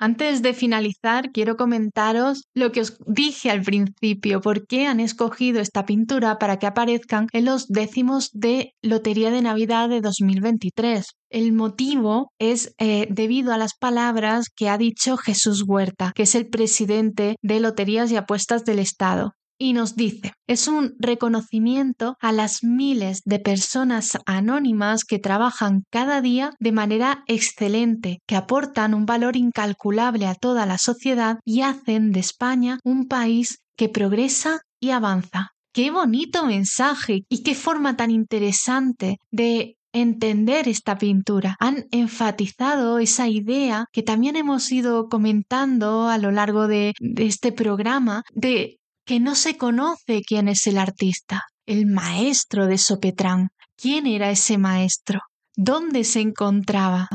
Antes 0.06 0.44
de 0.44 0.54
finalizar, 0.54 1.32
quiero 1.32 1.58
comentaros 1.58 2.44
lo 2.54 2.72
que 2.72 2.82
os 2.82 2.96
dije 3.08 3.50
al 3.50 3.64
principio, 3.64 4.40
por 4.40 4.68
qué 4.68 4.86
han 4.86 5.00
escogido 5.00 5.60
esta 5.60 5.84
pintura 5.88 6.38
para 6.38 6.60
que 6.60 6.68
aparezcan 6.68 7.26
en 7.34 7.46
los 7.46 7.66
décimos 7.70 8.30
de 8.32 8.76
Lotería 8.84 9.32
de 9.32 9.42
Navidad 9.42 9.90
de 9.90 10.02
2023. 10.02 11.08
El 11.32 11.54
motivo 11.54 12.32
es 12.38 12.76
eh, 12.78 13.08
debido 13.10 13.52
a 13.52 13.58
las 13.58 13.74
palabras 13.74 14.50
que 14.56 14.70
ha 14.70 14.78
dicho 14.78 15.18
Jesús 15.18 15.64
Huerta, 15.66 16.12
que 16.14 16.22
es 16.22 16.36
el 16.36 16.50
presidente 16.50 17.38
de 17.42 17.60
Loterías 17.60 18.12
y 18.12 18.16
Apuestas 18.16 18.64
del 18.64 18.78
Estado 18.78 19.34
y 19.58 19.74
nos 19.74 19.96
dice, 19.96 20.34
es 20.48 20.68
un 20.68 20.96
reconocimiento 21.00 22.18
a 22.20 22.32
las 22.32 22.64
miles 22.64 23.22
de 23.26 23.40
personas 23.40 24.18
anónimas 24.26 25.06
que 25.06 25.20
trabajan 25.20 25.84
cada 25.90 26.22
día 26.22 26.54
de 26.60 26.72
manera 26.72 27.24
excelente, 27.28 28.20
que 28.28 28.36
aportan 28.36 28.94
un 28.94 29.06
valor 29.06 29.36
incalculable 29.36 30.28
a 30.28 30.36
toda 30.36 30.66
la 30.66 30.78
sociedad 30.78 31.40
y 31.46 31.62
hacen 31.62 32.12
de 32.12 32.20
España 32.20 32.80
un 32.84 33.08
país 33.08 33.60
que 33.78 33.90
progresa 33.90 34.62
y 34.80 34.92
avanza. 34.92 35.52
Qué 35.74 35.92
bonito 35.92 36.46
mensaje 36.46 37.26
y 37.30 37.44
qué 37.44 37.54
forma 37.54 37.98
tan 37.98 38.12
interesante 38.12 39.18
de 39.32 39.76
entender 39.92 40.68
esta 40.68 40.98
pintura. 40.98 41.56
Han 41.60 41.86
enfatizado 41.92 43.00
esa 43.00 43.28
idea 43.28 43.86
que 43.92 44.04
también 44.04 44.36
hemos 44.36 44.72
ido 44.72 45.08
comentando 45.08 46.08
a 46.08 46.18
lo 46.18 46.32
largo 46.32 46.68
de, 46.68 46.94
de 47.00 47.26
este 47.26 47.52
programa 47.52 48.24
de 48.34 48.78
que 49.06 49.20
no 49.20 49.36
se 49.36 49.58
conoce 49.58 50.24
quién 50.28 50.48
es 50.48 50.66
el 50.68 50.78
artista, 50.78 51.44
el 51.66 51.86
maestro 51.86 52.66
de 52.66 52.78
Sopetrán. 52.78 53.50
¿Quién 53.78 54.08
era 54.08 54.32
ese 54.32 54.58
maestro? 54.58 55.20
¿Dónde 55.56 56.04
se 56.04 56.22
encontraba? 56.22 57.08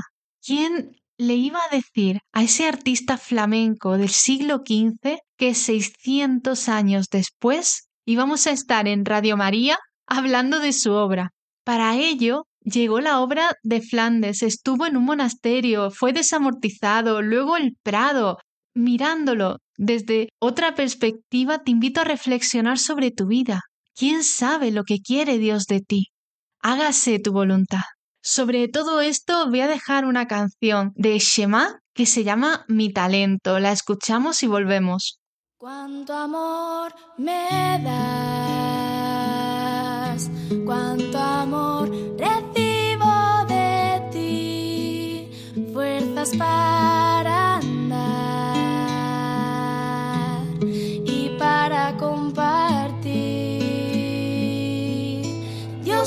¿Quién 0.45 0.97
le 1.19 1.35
iba 1.35 1.59
a 1.59 1.75
decir 1.75 2.21
a 2.33 2.43
ese 2.43 2.67
artista 2.67 3.19
flamenco 3.19 3.99
del 3.99 4.11
siglo 4.11 4.63
XV 4.65 5.19
que 5.37 5.55
600 5.55 6.69
años 6.69 7.09
después 7.11 7.89
íbamos 8.07 8.47
a 8.47 8.53
estar 8.53 8.87
en 8.89 9.05
Radio 9.05 9.37
María 9.37 9.79
hablando 10.07 10.61
de 10.61 10.73
su 10.73 10.93
obra? 10.93 11.31
Para 11.65 11.97
ello, 11.97 12.47
llegó 12.63 13.01
la 13.01 13.21
obra 13.21 13.53
de 13.63 13.83
Flandes, 13.83 14.43
estuvo 14.43 14.87
en 14.87 14.97
un 14.97 15.05
monasterio, 15.05 15.91
fue 15.91 16.13
desamortizado, 16.13 17.21
luego 17.21 17.57
el 17.57 17.77
Prado, 17.83 18.39
mirándolo 18.75 19.59
desde 19.81 20.29
otra 20.39 20.75
perspectiva, 20.75 21.61
te 21.65 21.71
invito 21.71 22.03
a 22.03 22.05
reflexionar 22.05 22.79
sobre 22.79 23.11
tu 23.11 23.27
vida. 23.27 23.63
¿Quién 23.97 24.25
sabe 24.25 24.71
lo 24.71 24.85
que 24.85 24.99
quiere 25.01 25.39
Dios 25.39 25.65
de 25.65 25.81
ti? 25.81 26.09
Hágase 26.61 27.19
tu 27.19 27.33
voluntad. 27.33 27.81
Sobre 28.23 28.69
todo 28.69 29.01
esto 29.01 29.49
voy 29.49 29.61
a 29.61 29.69
dejar 29.69 30.05
una 30.05 30.27
canción 30.27 30.93
de 30.97 31.19
Shema 31.19 31.81
que 31.95 32.05
se 32.05 32.25
llama 32.25 32.67
Mi 32.69 32.93
talento. 32.93 33.59
La 33.59 33.73
escuchamos 33.73 34.43
y 34.43 34.49
volvemos. 34.49 35.19
Cuánto 35.57 36.13
amor 36.13 36.93
me 37.17 37.81
das, 37.83 39.11
cuánto 40.67 41.19
amor 41.19 41.89
recibo 42.19 43.47
de 43.49 44.03
ti, 44.13 45.31
fuerzas 45.73 46.37
para 46.37 47.10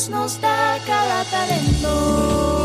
Nos 0.09 0.35
da 0.37 0.79
cada 0.85 1.23
talento, 1.25 2.62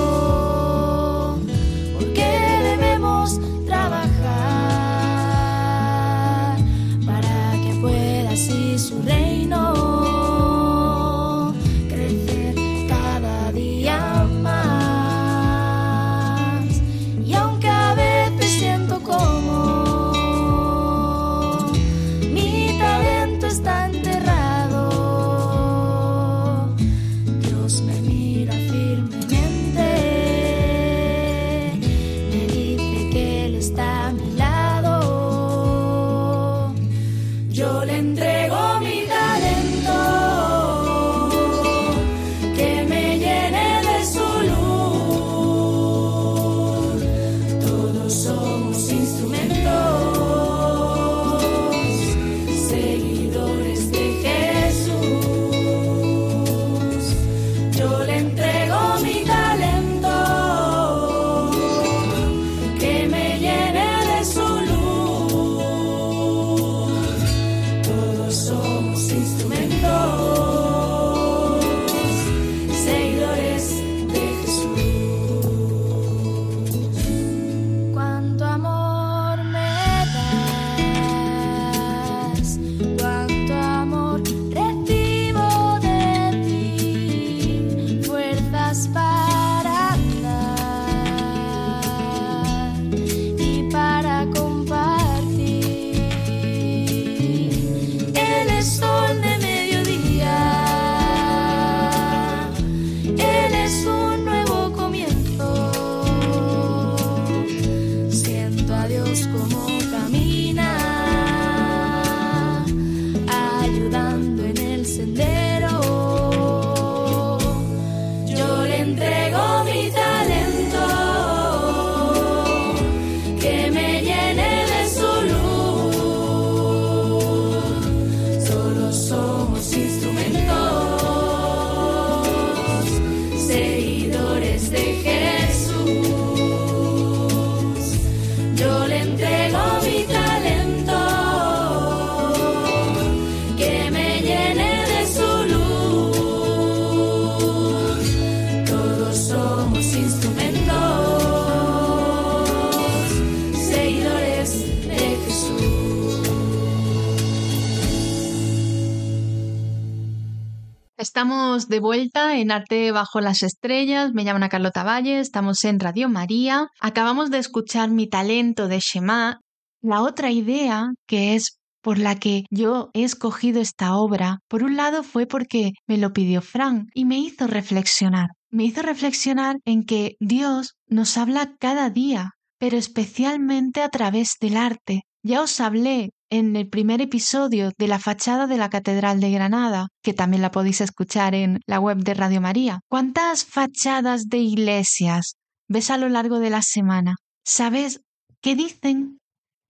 De 161.67 161.81
vuelta 161.81 162.39
en 162.39 162.53
Arte 162.53 162.93
Bajo 162.93 163.21
las 163.21 163.43
Estrellas. 163.43 164.13
Me 164.15 164.23
llamo 164.23 164.37
Ana 164.37 164.49
Carlota 164.49 164.85
Valle, 164.85 165.19
estamos 165.19 165.65
en 165.65 165.81
Radio 165.81 166.09
María. 166.09 166.69
Acabamos 166.81 167.33
de 167.33 167.39
escuchar 167.39 167.91
Mi 167.91 168.09
talento 168.09 168.69
de 168.69 168.79
Shema. 168.79 169.41
La 169.83 170.03
otra 170.03 170.31
idea, 170.31 170.87
que 171.09 171.35
es 171.35 171.59
por 171.83 171.99
la 171.99 172.15
que 172.15 172.45
yo 172.51 172.91
he 172.95 173.03
escogido 173.03 173.61
esta 173.61 173.97
obra, 173.97 174.39
por 174.47 174.63
un 174.63 174.77
lado 174.77 175.03
fue 175.03 175.27
porque 175.27 175.73
me 175.89 175.99
lo 175.99 176.13
pidió 176.13 176.43
Frank 176.43 176.91
y 176.95 177.05
me 177.05 177.19
hizo 177.19 177.49
reflexionar. 177.49 178.29
Me 178.51 178.65
hizo 178.65 178.83
reflexionar 178.83 179.57
en 179.65 179.83
que 179.85 180.15
Dios 180.21 180.77
nos 180.87 181.17
habla 181.17 181.57
cada 181.59 181.91
día, 181.91 182.31
pero 182.59 182.77
especialmente 182.77 183.83
a 183.83 183.89
través 183.89 184.35
del 184.41 184.57
arte. 184.57 185.03
Ya 185.23 185.43
os 185.43 185.61
hablé 185.61 186.11
en 186.31 186.55
el 186.57 186.69
primer 186.69 187.01
episodio 187.01 187.73
de 187.77 187.89
la 187.89 187.99
fachada 187.99 188.47
de 188.47 188.57
la 188.57 188.71
Catedral 188.71 189.21
de 189.21 189.31
Granada, 189.31 189.89
que 190.03 190.15
también 190.15 190.43
la 190.43 190.51
podéis 190.51 190.81
escuchar 190.81 191.35
en 191.35 191.61
la 191.67 191.81
web 191.81 191.99
de 191.99 192.15
Radio 192.15 192.41
María. 192.41 192.81
¿Cuántas 192.89 193.45
fachadas 193.45 194.29
de 194.29 194.39
iglesias 194.39 195.37
ves 195.69 195.91
a 195.91 195.99
lo 195.99 196.09
largo 196.09 196.39
de 196.39 196.51
la 196.51 196.63
semana? 196.63 197.17
¿Sabes 197.45 198.01
qué 198.41 198.55
dicen? 198.55 199.19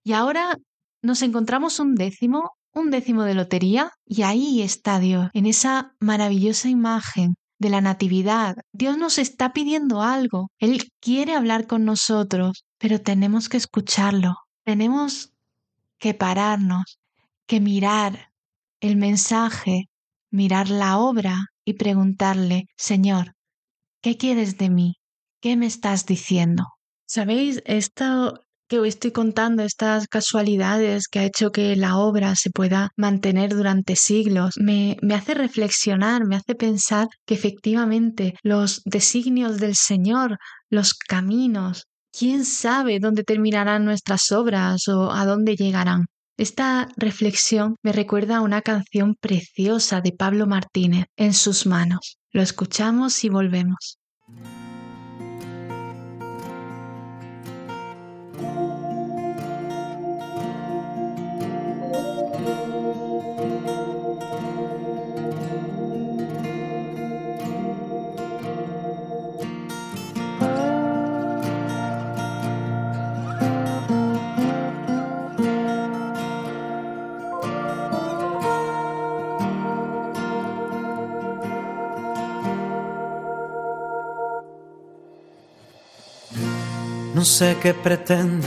Y 0.05 0.13
ahora 0.13 0.57
nos 1.03 1.23
encontramos 1.23 1.81
un 1.81 1.95
décimo, 1.95 2.51
un 2.75 2.91
décimo 2.91 3.23
de 3.25 3.35
lotería, 3.35 3.93
y 4.05 4.23
ahí 4.23 4.63
está 4.63 4.99
Dios, 4.99 5.31
en 5.33 5.47
esa 5.47 5.95
maravillosa 6.01 6.69
imagen 6.69 7.37
de 7.59 7.71
la 7.71 7.81
Natividad. 7.81 8.57
Dios 8.73 8.99
nos 8.99 9.19
está 9.19 9.53
pidiendo 9.53 10.03
algo. 10.03 10.51
Él 10.59 10.91
quiere 11.01 11.35
hablar 11.35 11.67
con 11.67 11.85
nosotros, 11.85 12.65
pero 12.79 13.01
tenemos 13.01 13.49
que 13.49 13.57
escucharlo. 13.57 14.37
Tenemos 14.65 15.33
que 15.99 16.15
pararnos, 16.15 16.99
que 17.47 17.61
mirar 17.61 18.31
el 18.81 18.97
mensaje, 18.97 19.89
mirar 20.31 20.69
la 20.71 20.99
obra 20.99 21.47
y 21.65 21.75
preguntarle, 21.75 22.67
Señor, 22.77 23.35
¿qué 24.03 24.17
quieres 24.17 24.59
de 24.59 24.71
mí? 24.71 24.95
¿Qué 25.41 25.57
me 25.57 25.67
estás 25.67 26.07
diciendo? 26.07 26.65
¿Sabéis? 27.07 27.63
Esto 27.65 28.41
que 28.69 28.79
hoy 28.79 28.89
estoy 28.89 29.13
contando, 29.13 29.63
estas 29.63 30.09
casualidades 30.09 31.09
que 31.09 31.21
ha 31.21 31.25
hecho 31.25 31.51
que 31.51 31.75
la 31.75 31.97
obra 31.97 32.37
se 32.37 32.51
pueda 32.51 32.91
mantener 32.97 33.55
durante 33.55 33.97
siglos, 33.97 34.55
me, 34.59 34.99
me 35.01 35.15
hace 35.15 35.33
reflexionar, 35.35 36.27
me 36.27 36.37
hace 36.37 36.55
pensar 36.55 37.09
que 37.27 37.35
efectivamente 37.35 38.35
los 38.43 38.83
designios 38.85 39.59
del 39.59 39.75
Señor, 39.75 40.39
los 40.69 40.93
caminos, 40.93 41.87
¿Quién 42.13 42.45
sabe 42.45 42.99
dónde 43.01 43.25
terminarán 43.25 43.85
nuestras 43.85 44.33
obras 44.33 44.89
o 44.89 45.13
a 45.13 45.25
dónde 45.25 45.57
llegarán? 45.57 46.07
Esta 46.37 46.89
reflexión 46.97 47.77
me 47.83 47.93
recuerda 47.93 48.37
a 48.37 48.41
una 48.43 48.63
canción 48.63 49.17
preciosa 49.21 50.01
de 50.01 50.13
Pablo 50.13 50.47
Martínez, 50.47 51.07
En 51.17 51.35
sus 51.35 51.67
manos. 51.67 52.19
Lo 52.31 52.43
escuchamos 52.43 53.25
y 53.25 53.29
volvemos. 53.29 53.99
No 87.19 87.25
sé 87.25 87.57
qué 87.61 87.75
pretende 87.75 88.47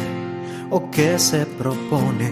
o 0.70 0.90
qué 0.90 1.20
se 1.20 1.46
propone. 1.46 2.32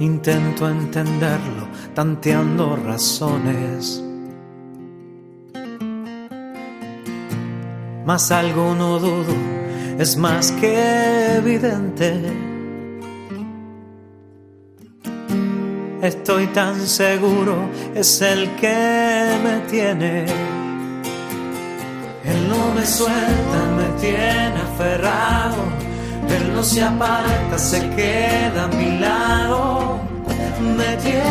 Intento 0.00 0.68
entenderlo 0.68 1.66
tanteando 1.94 2.76
razones. 2.76 4.04
Mas 8.04 8.30
algo 8.30 8.74
no 8.74 8.98
dudo, 8.98 9.34
es 9.98 10.18
más 10.18 10.52
que 10.52 11.36
evidente. 11.38 12.20
Estoy 16.02 16.48
tan 16.48 16.86
seguro, 16.86 17.56
es 17.94 18.20
el 18.20 18.54
que 18.56 19.38
me 19.42 19.60
tiene 19.70 20.63
no 22.48 22.74
me 22.74 22.86
suelta, 22.86 23.58
me 23.76 24.00
tiene 24.00 24.60
aferrado. 24.68 25.62
Él 26.28 26.54
no 26.54 26.62
se 26.62 26.82
aparta, 26.82 27.58
se 27.58 27.80
queda 27.90 28.64
a 28.64 28.68
mi 28.68 28.98
lado. 28.98 29.98
Me 30.76 30.96
tiene 30.96 31.24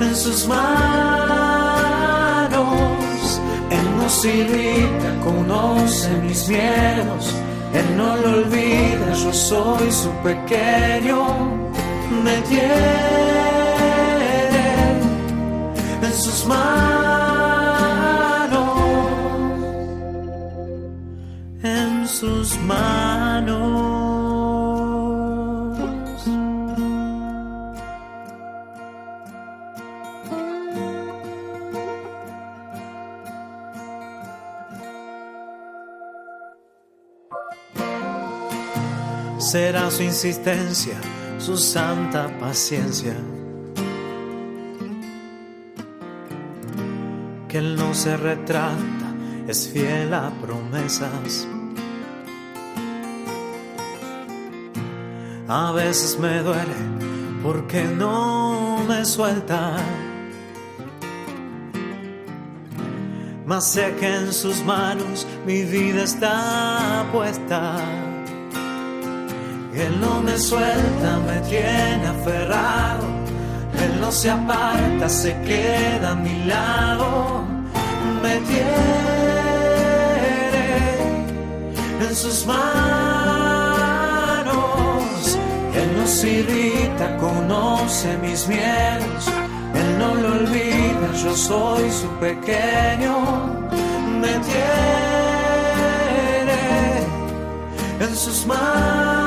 en 0.00 0.14
sus 0.14 0.46
manos. 0.46 0.62
Él 3.70 3.96
no 3.96 4.08
se 4.08 4.36
irrita, 4.36 5.08
conoce 5.24 6.10
mis 6.22 6.48
miedos. 6.48 7.34
Él 7.72 7.96
no 7.96 8.16
lo 8.16 8.28
olvida, 8.38 9.12
yo 9.14 9.32
soy 9.32 9.90
su 9.90 10.10
pequeño. 10.22 11.18
Me 12.22 12.36
tiene 12.42 12.92
en 16.02 16.12
sus 16.12 16.46
manos. 16.46 17.11
Sus 22.22 22.56
manos. 22.60 23.58
Será 39.38 39.90
su 39.90 40.04
insistencia, 40.04 40.94
su 41.38 41.56
santa 41.56 42.28
paciencia. 42.38 43.16
Que 47.48 47.58
él 47.58 47.74
no 47.74 47.92
se 47.94 48.16
retrata, 48.16 49.08
es 49.48 49.68
fiel 49.68 50.14
a 50.14 50.30
promesas. 50.40 51.48
A 55.54 55.70
veces 55.70 56.18
me 56.18 56.38
duele 56.38 56.78
porque 57.42 57.84
no 57.84 58.78
me 58.88 59.04
suelta. 59.04 59.76
Mas 63.44 63.66
sé 63.66 63.94
que 64.00 64.16
en 64.16 64.32
sus 64.32 64.64
manos 64.64 65.26
mi 65.44 65.62
vida 65.64 66.04
está 66.04 67.04
puesta. 67.12 67.76
Él 69.74 70.00
no 70.00 70.22
me 70.22 70.38
suelta, 70.38 71.18
me 71.26 71.38
tiene 71.50 72.06
aferrado. 72.06 73.04
Él 73.84 74.00
no 74.00 74.10
se 74.10 74.30
aparta, 74.30 75.06
se 75.06 75.38
queda 75.42 76.12
a 76.12 76.14
mi 76.14 76.46
lado. 76.46 77.44
Me 78.22 78.36
tiene 78.48 78.88
en 82.08 82.16
sus 82.16 82.46
manos 82.46 83.01
no 86.02 86.08
se 86.08 86.28
irrita, 86.40 87.16
conoce 87.18 88.18
mis 88.18 88.48
miedos, 88.48 89.28
Él 89.74 89.98
no 89.98 90.14
lo 90.16 90.32
olvida, 90.40 91.12
yo 91.22 91.36
soy 91.36 91.90
su 91.92 92.08
pequeño, 92.18 93.14
me 94.20 94.32
tiene 94.48 94.62
en 98.00 98.16
sus 98.16 98.44
manos. 98.46 99.21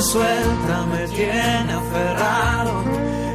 suelta 0.00 0.86
me 0.92 1.08
tiene 1.08 1.72
aferrado. 1.72 2.84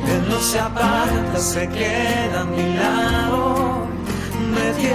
Él 0.08 0.30
no 0.30 0.40
se 0.40 0.60
aparta, 0.60 1.38
se 1.40 1.68
queda 1.70 2.42
a 2.42 2.46
mi 2.46 2.76
lado. 2.76 3.88
Me 4.54 4.72
tiene 4.82 4.94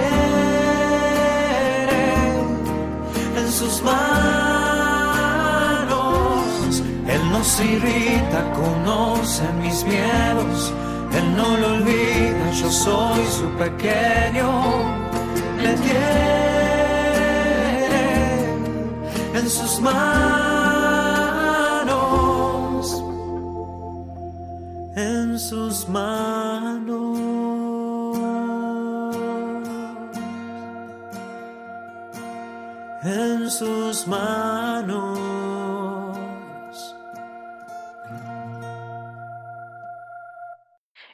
en 3.37 3.51
sus 3.51 3.81
manos. 3.83 3.99
Él 7.07 7.21
no 7.31 7.43
se 7.43 7.65
irrita, 7.65 8.51
conoce 8.53 9.43
mis 9.61 9.83
miedos. 9.83 10.73
Él 11.13 11.35
no 11.35 11.57
lo 11.57 11.67
olvida, 11.75 12.51
yo 12.51 12.69
soy 12.71 13.25
su 13.37 13.47
pequeño. 13.57 14.49
Me 15.57 15.73
tiene 15.73 16.29
en 19.33 19.49
sus 19.49 19.79
manos. 19.81 20.78
En 25.39 25.49
sus 25.49 25.87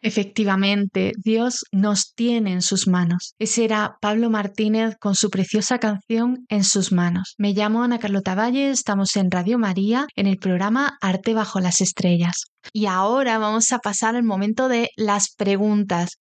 Efectivamente, 0.05 1.13
Dios 1.17 1.63
nos 1.71 2.13
tiene 2.13 2.51
en 2.51 2.61
sus 2.61 2.87
manos. 2.87 3.33
Ese 3.39 3.65
era 3.65 3.97
Pablo 3.99 4.29
Martínez 4.29 4.97
con 4.99 5.15
su 5.15 5.31
preciosa 5.31 5.79
canción 5.79 6.45
En 6.47 6.63
sus 6.63 6.91
manos. 6.91 7.33
Me 7.39 7.53
llamo 7.53 7.81
Ana 7.81 7.97
Carlota 7.97 8.35
Valle, 8.35 8.69
estamos 8.69 9.15
en 9.15 9.31
Radio 9.31 9.57
María 9.57 10.05
en 10.15 10.27
el 10.27 10.37
programa 10.37 10.95
Arte 11.01 11.33
bajo 11.33 11.59
las 11.59 11.81
estrellas. 11.81 12.43
Y 12.71 12.85
ahora 12.85 13.39
vamos 13.39 13.71
a 13.71 13.79
pasar 13.79 14.15
al 14.15 14.23
momento 14.23 14.67
de 14.67 14.91
las 14.95 15.33
preguntas. 15.35 16.19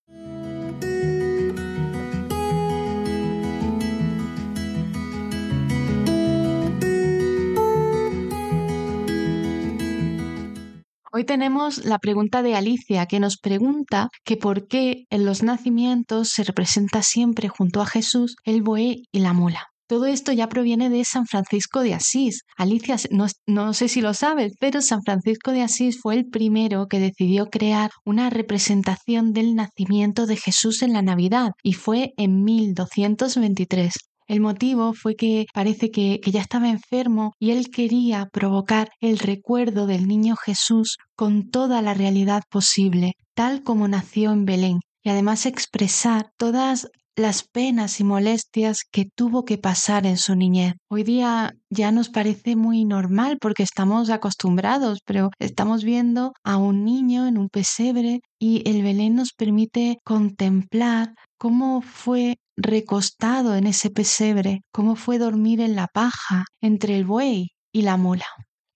Hoy 11.17 11.23
tenemos 11.23 11.85
la 11.85 12.01
pregunta 12.01 12.43
de 12.43 12.57
Alicia 12.57 13.07
que 13.07 13.21
nos 13.21 13.37
pregunta 13.37 14.09
que 14.25 14.37
por 14.37 14.67
qué 14.67 15.05
en 15.11 15.25
los 15.25 15.45
nacimientos 15.45 16.31
se 16.31 16.43
representa 16.43 17.05
siempre 17.05 17.47
junto 17.47 17.81
a 17.81 17.87
Jesús 17.87 18.35
el 18.43 18.63
buey 18.63 19.05
y 19.13 19.21
la 19.21 19.33
mula. 19.33 19.69
Todo 19.87 20.07
esto 20.07 20.33
ya 20.33 20.49
proviene 20.49 20.91
de 20.91 21.05
San 21.05 21.27
Francisco 21.27 21.83
de 21.83 21.95
Asís. 21.95 22.41
Alicia, 22.57 22.97
no, 23.13 23.27
no, 23.47 23.75
sé 23.75 23.87
si 23.87 24.01
lo 24.01 24.13
sabes, 24.13 24.55
pero 24.59 24.81
San 24.81 25.03
Francisco 25.05 25.53
de 25.53 25.63
Asís 25.63 26.01
fue 26.03 26.17
el 26.17 26.27
primero 26.27 26.89
que 26.89 26.99
decidió 26.99 27.47
crear 27.47 27.93
una 28.05 28.29
representación 28.29 29.33
del 29.33 29.55
nacimiento 29.55 30.27
de 30.27 30.35
Jesús 30.35 30.83
en 30.83 30.95
la 30.95 31.03
Navidad 31.03 31.51
y 31.63 31.75
fue 31.75 32.13
en 32.17 32.43
1223. 32.43 33.95
El 34.27 34.41
motivo 34.41 34.95
fue 34.95 35.17
que 35.17 35.47
parece 35.53 35.91
que, 35.91 36.21
ya 36.25 36.41
estaba 36.41 36.71
enfermo 36.71 37.33
y 37.39 37.51
él 37.51 37.69
quería 37.71 38.27
provocar 38.33 38.89
el 39.01 39.19
recuerdo 39.19 39.87
del 39.87 40.09
niño 40.09 40.35
Jesús 40.37 40.97
con 41.15 41.51
toda 41.51 41.83
la 41.83 41.93
realidad 41.93 42.43
posible, 42.51 43.13
tal 43.35 43.63
como 43.63 43.87
nació 43.87 44.33
en 44.33 44.47
Belén, 44.47 44.81
y 45.03 45.11
además 45.11 45.45
expresar 45.45 46.31
todas 46.39 46.89
las 47.17 47.45
penas 47.45 48.01
y 48.01 48.05
molestias 48.05 48.81
que 48.91 49.05
tuvo 49.15 49.45
que 49.45 49.59
pasar 49.59 50.07
en 50.07 50.17
su 50.17 50.35
niñez. 50.35 50.75
Hoy 50.89 51.05
día 51.05 51.55
ya 51.71 51.93
nos 51.93 52.09
parece 52.09 52.57
muy 52.57 52.85
normal 52.85 53.39
porque 53.41 53.63
estamos 53.63 54.11
acostumbrados, 54.11 55.01
pero 55.05 55.31
estamos 55.39 55.85
viendo 55.85 56.33
a 56.43 56.57
un 56.57 56.85
niño 56.85 57.29
en 57.29 57.39
un 57.39 57.49
pesebre 57.49 58.21
y 58.39 58.69
el 58.69 58.83
Belén 58.83 59.15
nos 59.15 59.33
permite 59.33 59.99
contemplar 60.03 61.15
cómo 61.39 61.83
fue 61.83 62.37
recostado 62.57 63.57
en 63.57 63.67
ese 63.67 63.91
pesebre, 63.91 64.63
cómo 64.73 64.97
fue 64.97 65.19
dormir 65.19 65.61
en 65.61 65.77
la 65.77 65.87
paja 65.87 66.45
entre 66.61 66.97
el 66.97 67.05
buey 67.05 67.49
y 67.73 67.83
la 67.83 67.97
mula. 67.97 68.27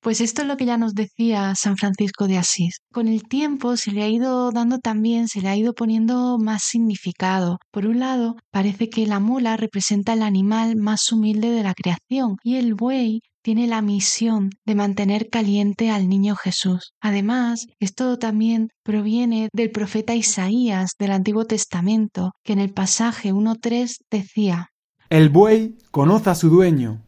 Pues 0.00 0.20
esto 0.20 0.42
es 0.42 0.48
lo 0.48 0.56
que 0.56 0.64
ya 0.64 0.78
nos 0.78 0.94
decía 0.94 1.54
San 1.56 1.76
Francisco 1.76 2.28
de 2.28 2.38
Asís. 2.38 2.78
Con 2.92 3.08
el 3.08 3.24
tiempo 3.24 3.76
se 3.76 3.90
le 3.90 4.04
ha 4.04 4.08
ido 4.08 4.52
dando 4.52 4.78
también, 4.78 5.26
se 5.26 5.40
le 5.40 5.48
ha 5.48 5.56
ido 5.56 5.74
poniendo 5.74 6.38
más 6.38 6.62
significado. 6.62 7.58
Por 7.72 7.84
un 7.86 7.98
lado, 7.98 8.36
parece 8.52 8.90
que 8.90 9.06
la 9.06 9.18
mula 9.18 9.56
representa 9.56 10.12
el 10.12 10.22
animal 10.22 10.76
más 10.76 11.10
humilde 11.10 11.50
de 11.50 11.64
la 11.64 11.74
creación 11.74 12.36
y 12.44 12.56
el 12.56 12.74
buey 12.74 13.22
tiene 13.48 13.66
la 13.66 13.80
misión 13.80 14.50
de 14.66 14.74
mantener 14.74 15.30
caliente 15.30 15.88
al 15.88 16.06
niño 16.06 16.36
Jesús. 16.36 16.92
Además, 17.00 17.66
esto 17.80 18.18
también 18.18 18.68
proviene 18.84 19.48
del 19.54 19.70
profeta 19.70 20.14
Isaías 20.14 20.90
del 20.98 21.12
Antiguo 21.12 21.46
Testamento, 21.46 22.32
que 22.44 22.52
en 22.52 22.58
el 22.58 22.74
pasaje 22.74 23.32
1.3 23.32 24.00
decía, 24.10 24.68
El 25.08 25.30
buey 25.30 25.78
conoce 25.90 26.28
a 26.28 26.34
su 26.34 26.50
dueño, 26.50 27.00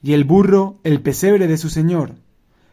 y 0.00 0.12
el 0.12 0.22
burro 0.22 0.78
el 0.84 1.02
pesebre 1.02 1.48
de 1.48 1.58
su 1.58 1.68
señor, 1.68 2.14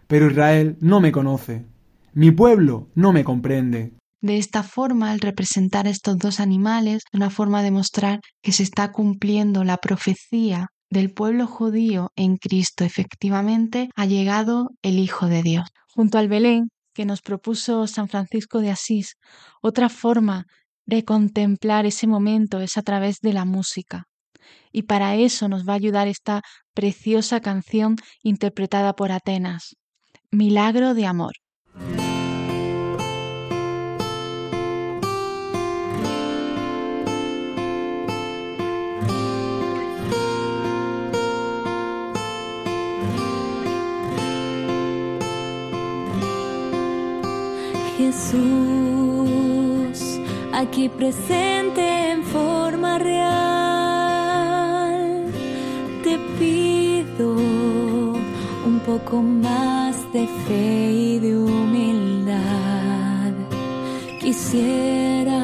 pero 0.05 0.29
Israel 0.29 0.77
no 0.79 1.01
me 1.01 1.11
conoce, 1.11 1.65
mi 2.13 2.29
pueblo 2.29 2.89
no 2.93 3.11
me 3.11 3.23
comprende. 3.23 3.93
De 4.21 4.37
esta 4.37 4.61
forma, 4.61 5.09
al 5.09 5.19
representar 5.19 5.87
estos 5.87 6.19
dos 6.19 6.39
animales, 6.39 7.01
una 7.11 7.31
forma 7.31 7.63
de 7.63 7.71
mostrar 7.71 8.19
que 8.43 8.51
se 8.51 8.61
está 8.61 8.91
cumpliendo 8.91 9.63
la 9.63 9.77
profecía 9.77 10.67
del 10.89 11.11
pueblo 11.11 11.47
judío 11.47 12.11
en 12.15 12.37
Cristo 12.37 12.83
efectivamente 12.83 13.89
ha 13.95 14.05
llegado 14.05 14.69
el 14.81 14.99
Hijo 14.99 15.27
de 15.27 15.43
Dios. 15.43 15.67
Junto 15.87 16.17
al 16.17 16.27
Belén 16.27 16.69
que 16.93 17.05
nos 17.05 17.21
propuso 17.21 17.87
San 17.87 18.07
Francisco 18.07 18.61
de 18.61 18.71
Asís, 18.71 19.15
otra 19.61 19.89
forma 19.89 20.45
de 20.85 21.03
contemplar 21.03 21.85
ese 21.85 22.07
momento 22.07 22.61
es 22.61 22.77
a 22.77 22.81
través 22.81 23.19
de 23.19 23.33
la 23.33 23.45
música. 23.45 24.05
Y 24.71 24.83
para 24.83 25.15
eso 25.15 25.47
nos 25.49 25.67
va 25.67 25.73
a 25.73 25.77
ayudar 25.77 26.07
esta 26.07 26.41
preciosa 26.73 27.39
canción 27.41 27.95
interpretada 28.21 28.93
por 28.93 29.11
Atenas, 29.11 29.75
Milagro 30.31 30.93
de 30.93 31.05
Amor. 31.05 31.33
Jesús, 48.15 49.99
aquí 50.53 50.87
presente 50.87 52.11
en 52.11 52.23
forma 52.23 52.97
real, 52.97 53.25
te 56.01 56.17
pido 56.39 57.35
un 58.65 58.79
poco 58.85 59.21
más 59.21 59.97
de 60.13 60.27
fe 60.47 60.91
y 60.93 61.19
de 61.19 61.37
humildad. 61.37 63.33
Quisiera 64.21 65.43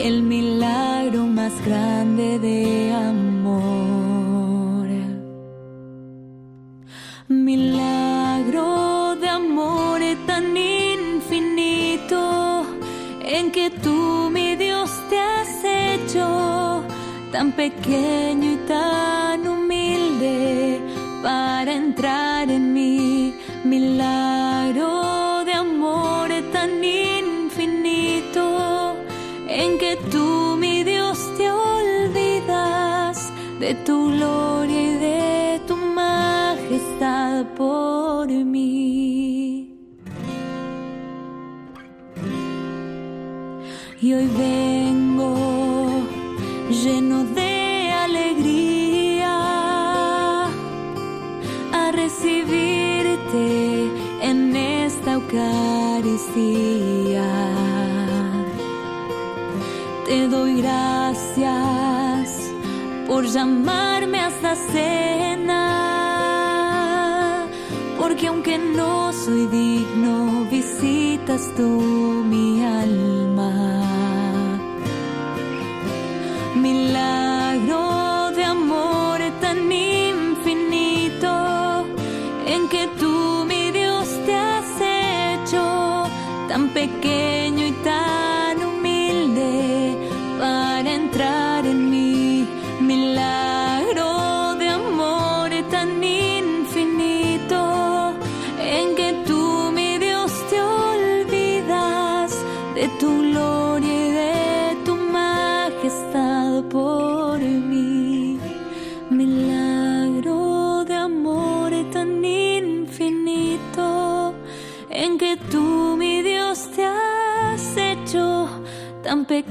el 0.00 0.22
milagro 0.24 0.55
más 1.46 1.64
grande 1.64 2.40
de 2.40 2.92
amor. 2.92 4.86
Milagro 7.28 9.14
de 9.20 9.28
amor 9.28 10.00
tan 10.26 10.56
infinito 10.56 12.20
en 13.20 13.52
que 13.52 13.70
tú, 13.70 14.28
mi 14.32 14.56
Dios, 14.56 14.90
te 15.08 15.18
has 15.20 15.52
hecho 15.64 16.82
tan 17.30 17.52
pequeño 17.52 18.48
y 18.56 18.58
tan 18.66 19.46
humilde 19.46 20.80
para 21.22 21.72
entrar 21.72 22.50
en 22.50 22.72
mí. 22.72 23.34
Milagro 23.62 24.35
de 33.66 33.74
tu 33.74 33.96
gloria 34.12 34.80
y 34.80 34.94
de 35.06 35.60
tu 35.66 35.74
majestad 35.76 37.44
por 37.56 38.28
mí. 38.28 39.74
Y 44.00 44.12
hoy 44.14 44.28
vengo 44.38 45.34
lleno 46.70 47.24
de 47.38 47.90
alegría 48.06 49.34
a 51.80 51.90
recibirte 51.92 53.46
en 54.22 54.54
esta 54.54 55.14
Eucaristía 55.14 56.46
te 60.06 60.28
doy 60.28 60.62
gracias 60.62 61.95
por 63.06 63.24
llamarme 63.26 64.18
a 64.20 64.28
esta 64.28 64.56
cena, 64.56 65.62
porque 67.98 68.26
aunque 68.26 68.58
no 68.58 69.12
soy 69.12 69.46
digno, 69.46 70.44
visitas 70.50 71.52
tú 71.56 72.24
mi 72.24 72.64
alma. 72.64 73.75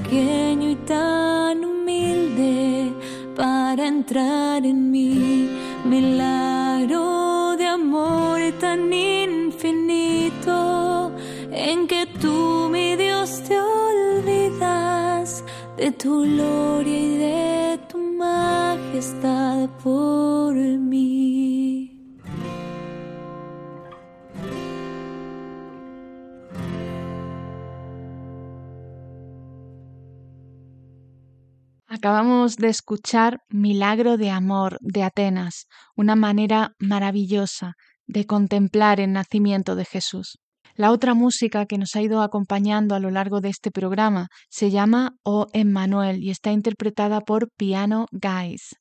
Pequeño 0.06 0.70
y 0.70 0.76
tan 0.76 1.64
humilde 1.64 2.92
para 3.34 3.86
entrar 3.86 4.64
en 4.64 4.90
mí. 4.90 5.48
Milagro 5.84 7.56
de 7.56 7.66
amor 7.66 8.38
tan 8.60 8.92
infinito 8.92 10.52
en 11.50 11.86
que 11.88 12.06
tú, 12.20 12.68
mi 12.70 12.96
Dios, 12.96 13.42
te 13.48 13.58
olvidas 13.58 15.44
de 15.76 15.90
tu 15.92 16.22
gloria 16.22 16.98
y 16.98 17.16
de 17.16 17.80
tu 17.88 17.98
majestad 17.98 19.68
por. 19.82 20.75
Acabamos 32.06 32.54
de 32.54 32.68
escuchar 32.68 33.40
Milagro 33.48 34.16
de 34.16 34.30
Amor 34.30 34.78
de 34.80 35.02
Atenas, 35.02 35.66
una 35.96 36.14
manera 36.14 36.70
maravillosa 36.78 37.72
de 38.06 38.26
contemplar 38.26 39.00
el 39.00 39.12
nacimiento 39.12 39.74
de 39.74 39.86
Jesús. 39.86 40.38
La 40.76 40.92
otra 40.92 41.14
música 41.14 41.66
que 41.66 41.78
nos 41.78 41.96
ha 41.96 42.02
ido 42.02 42.22
acompañando 42.22 42.94
a 42.94 43.00
lo 43.00 43.10
largo 43.10 43.40
de 43.40 43.48
este 43.48 43.72
programa 43.72 44.28
se 44.48 44.70
llama 44.70 45.16
O 45.24 45.48
Emmanuel 45.52 46.22
y 46.22 46.30
está 46.30 46.52
interpretada 46.52 47.22
por 47.22 47.48
Piano 47.56 48.06
Guys. 48.12 48.76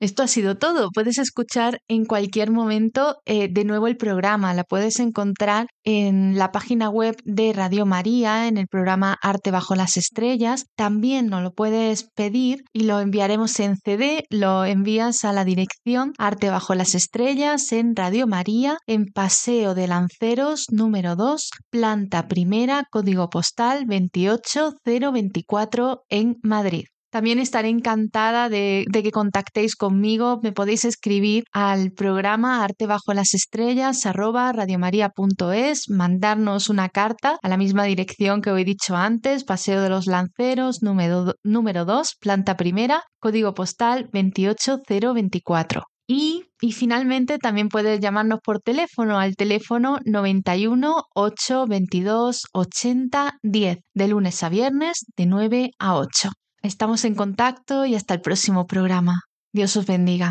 Esto 0.00 0.22
ha 0.22 0.28
sido 0.28 0.56
todo. 0.56 0.88
Puedes 0.94 1.18
escuchar 1.18 1.80
en 1.86 2.06
cualquier 2.06 2.50
momento 2.50 3.18
eh, 3.26 3.48
de 3.52 3.66
nuevo 3.66 3.86
el 3.86 3.98
programa. 3.98 4.54
La 4.54 4.64
puedes 4.64 4.98
encontrar 4.98 5.66
en 5.84 6.38
la 6.38 6.52
página 6.52 6.88
web 6.88 7.16
de 7.24 7.52
Radio 7.52 7.84
María, 7.84 8.48
en 8.48 8.56
el 8.56 8.66
programa 8.66 9.18
Arte 9.20 9.50
bajo 9.50 9.74
las 9.74 9.98
Estrellas. 9.98 10.64
También 10.74 11.26
nos 11.26 11.42
lo 11.42 11.52
puedes 11.52 12.08
pedir 12.14 12.64
y 12.72 12.84
lo 12.84 13.00
enviaremos 13.00 13.60
en 13.60 13.76
CD. 13.76 14.24
Lo 14.30 14.64
envías 14.64 15.26
a 15.26 15.34
la 15.34 15.44
dirección 15.44 16.14
Arte 16.16 16.48
bajo 16.48 16.74
las 16.74 16.94
Estrellas 16.94 17.70
en 17.70 17.94
Radio 17.94 18.26
María, 18.26 18.78
en 18.86 19.04
Paseo 19.04 19.74
de 19.74 19.86
Lanceros 19.86 20.64
número 20.70 21.14
2, 21.14 21.50
planta 21.68 22.26
primera, 22.26 22.84
código 22.90 23.28
postal 23.28 23.84
28024 23.86 26.04
en 26.08 26.38
Madrid. 26.42 26.84
También 27.10 27.40
estaré 27.40 27.68
encantada 27.68 28.48
de, 28.48 28.86
que 28.92 29.10
contactéis 29.10 29.74
conmigo. 29.74 30.38
Me 30.42 30.52
podéis 30.52 30.84
escribir 30.84 31.44
al 31.52 31.90
programa 31.90 32.62
Arte 32.62 32.86
bajo 32.86 33.12
las 33.14 33.34
estrellas 33.34 34.06
arroba 34.06 34.52
radiomaria.es, 34.52 35.90
mandarnos 35.90 36.68
una 36.68 36.88
carta 36.88 37.36
a 37.42 37.48
la 37.48 37.56
misma 37.56 37.84
dirección 37.84 38.40
que 38.40 38.52
os 38.52 38.60
he 38.60 38.64
dicho 38.64 38.94
antes, 38.94 39.42
Paseo 39.42 39.82
de 39.82 39.88
los 39.88 40.06
Lanceros, 40.06 40.82
número, 40.82 41.34
número 41.42 41.84
2, 41.84 42.16
planta 42.20 42.56
primera, 42.56 43.02
código 43.18 43.54
postal 43.54 44.08
28024. 44.12 45.82
Y, 46.06 46.46
y, 46.60 46.72
finalmente 46.72 47.38
también 47.38 47.68
puedes 47.68 48.00
llamarnos 48.00 48.40
por 48.42 48.60
teléfono 48.60 49.20
al 49.20 49.36
teléfono 49.36 49.98
91 50.04 51.04
822 51.14 52.46
80 52.52 53.38
10 53.42 53.78
de 53.94 54.08
lunes 54.08 54.42
a 54.42 54.48
viernes 54.48 55.04
de 55.16 55.26
9 55.26 55.70
a 55.78 55.94
8. 55.94 56.30
Estamos 56.62 57.04
en 57.06 57.14
contacto 57.14 57.86
y 57.86 57.94
hasta 57.94 58.12
el 58.12 58.20
próximo 58.20 58.66
programa. 58.66 59.22
Dios 59.52 59.76
os 59.76 59.86
bendiga. 59.86 60.28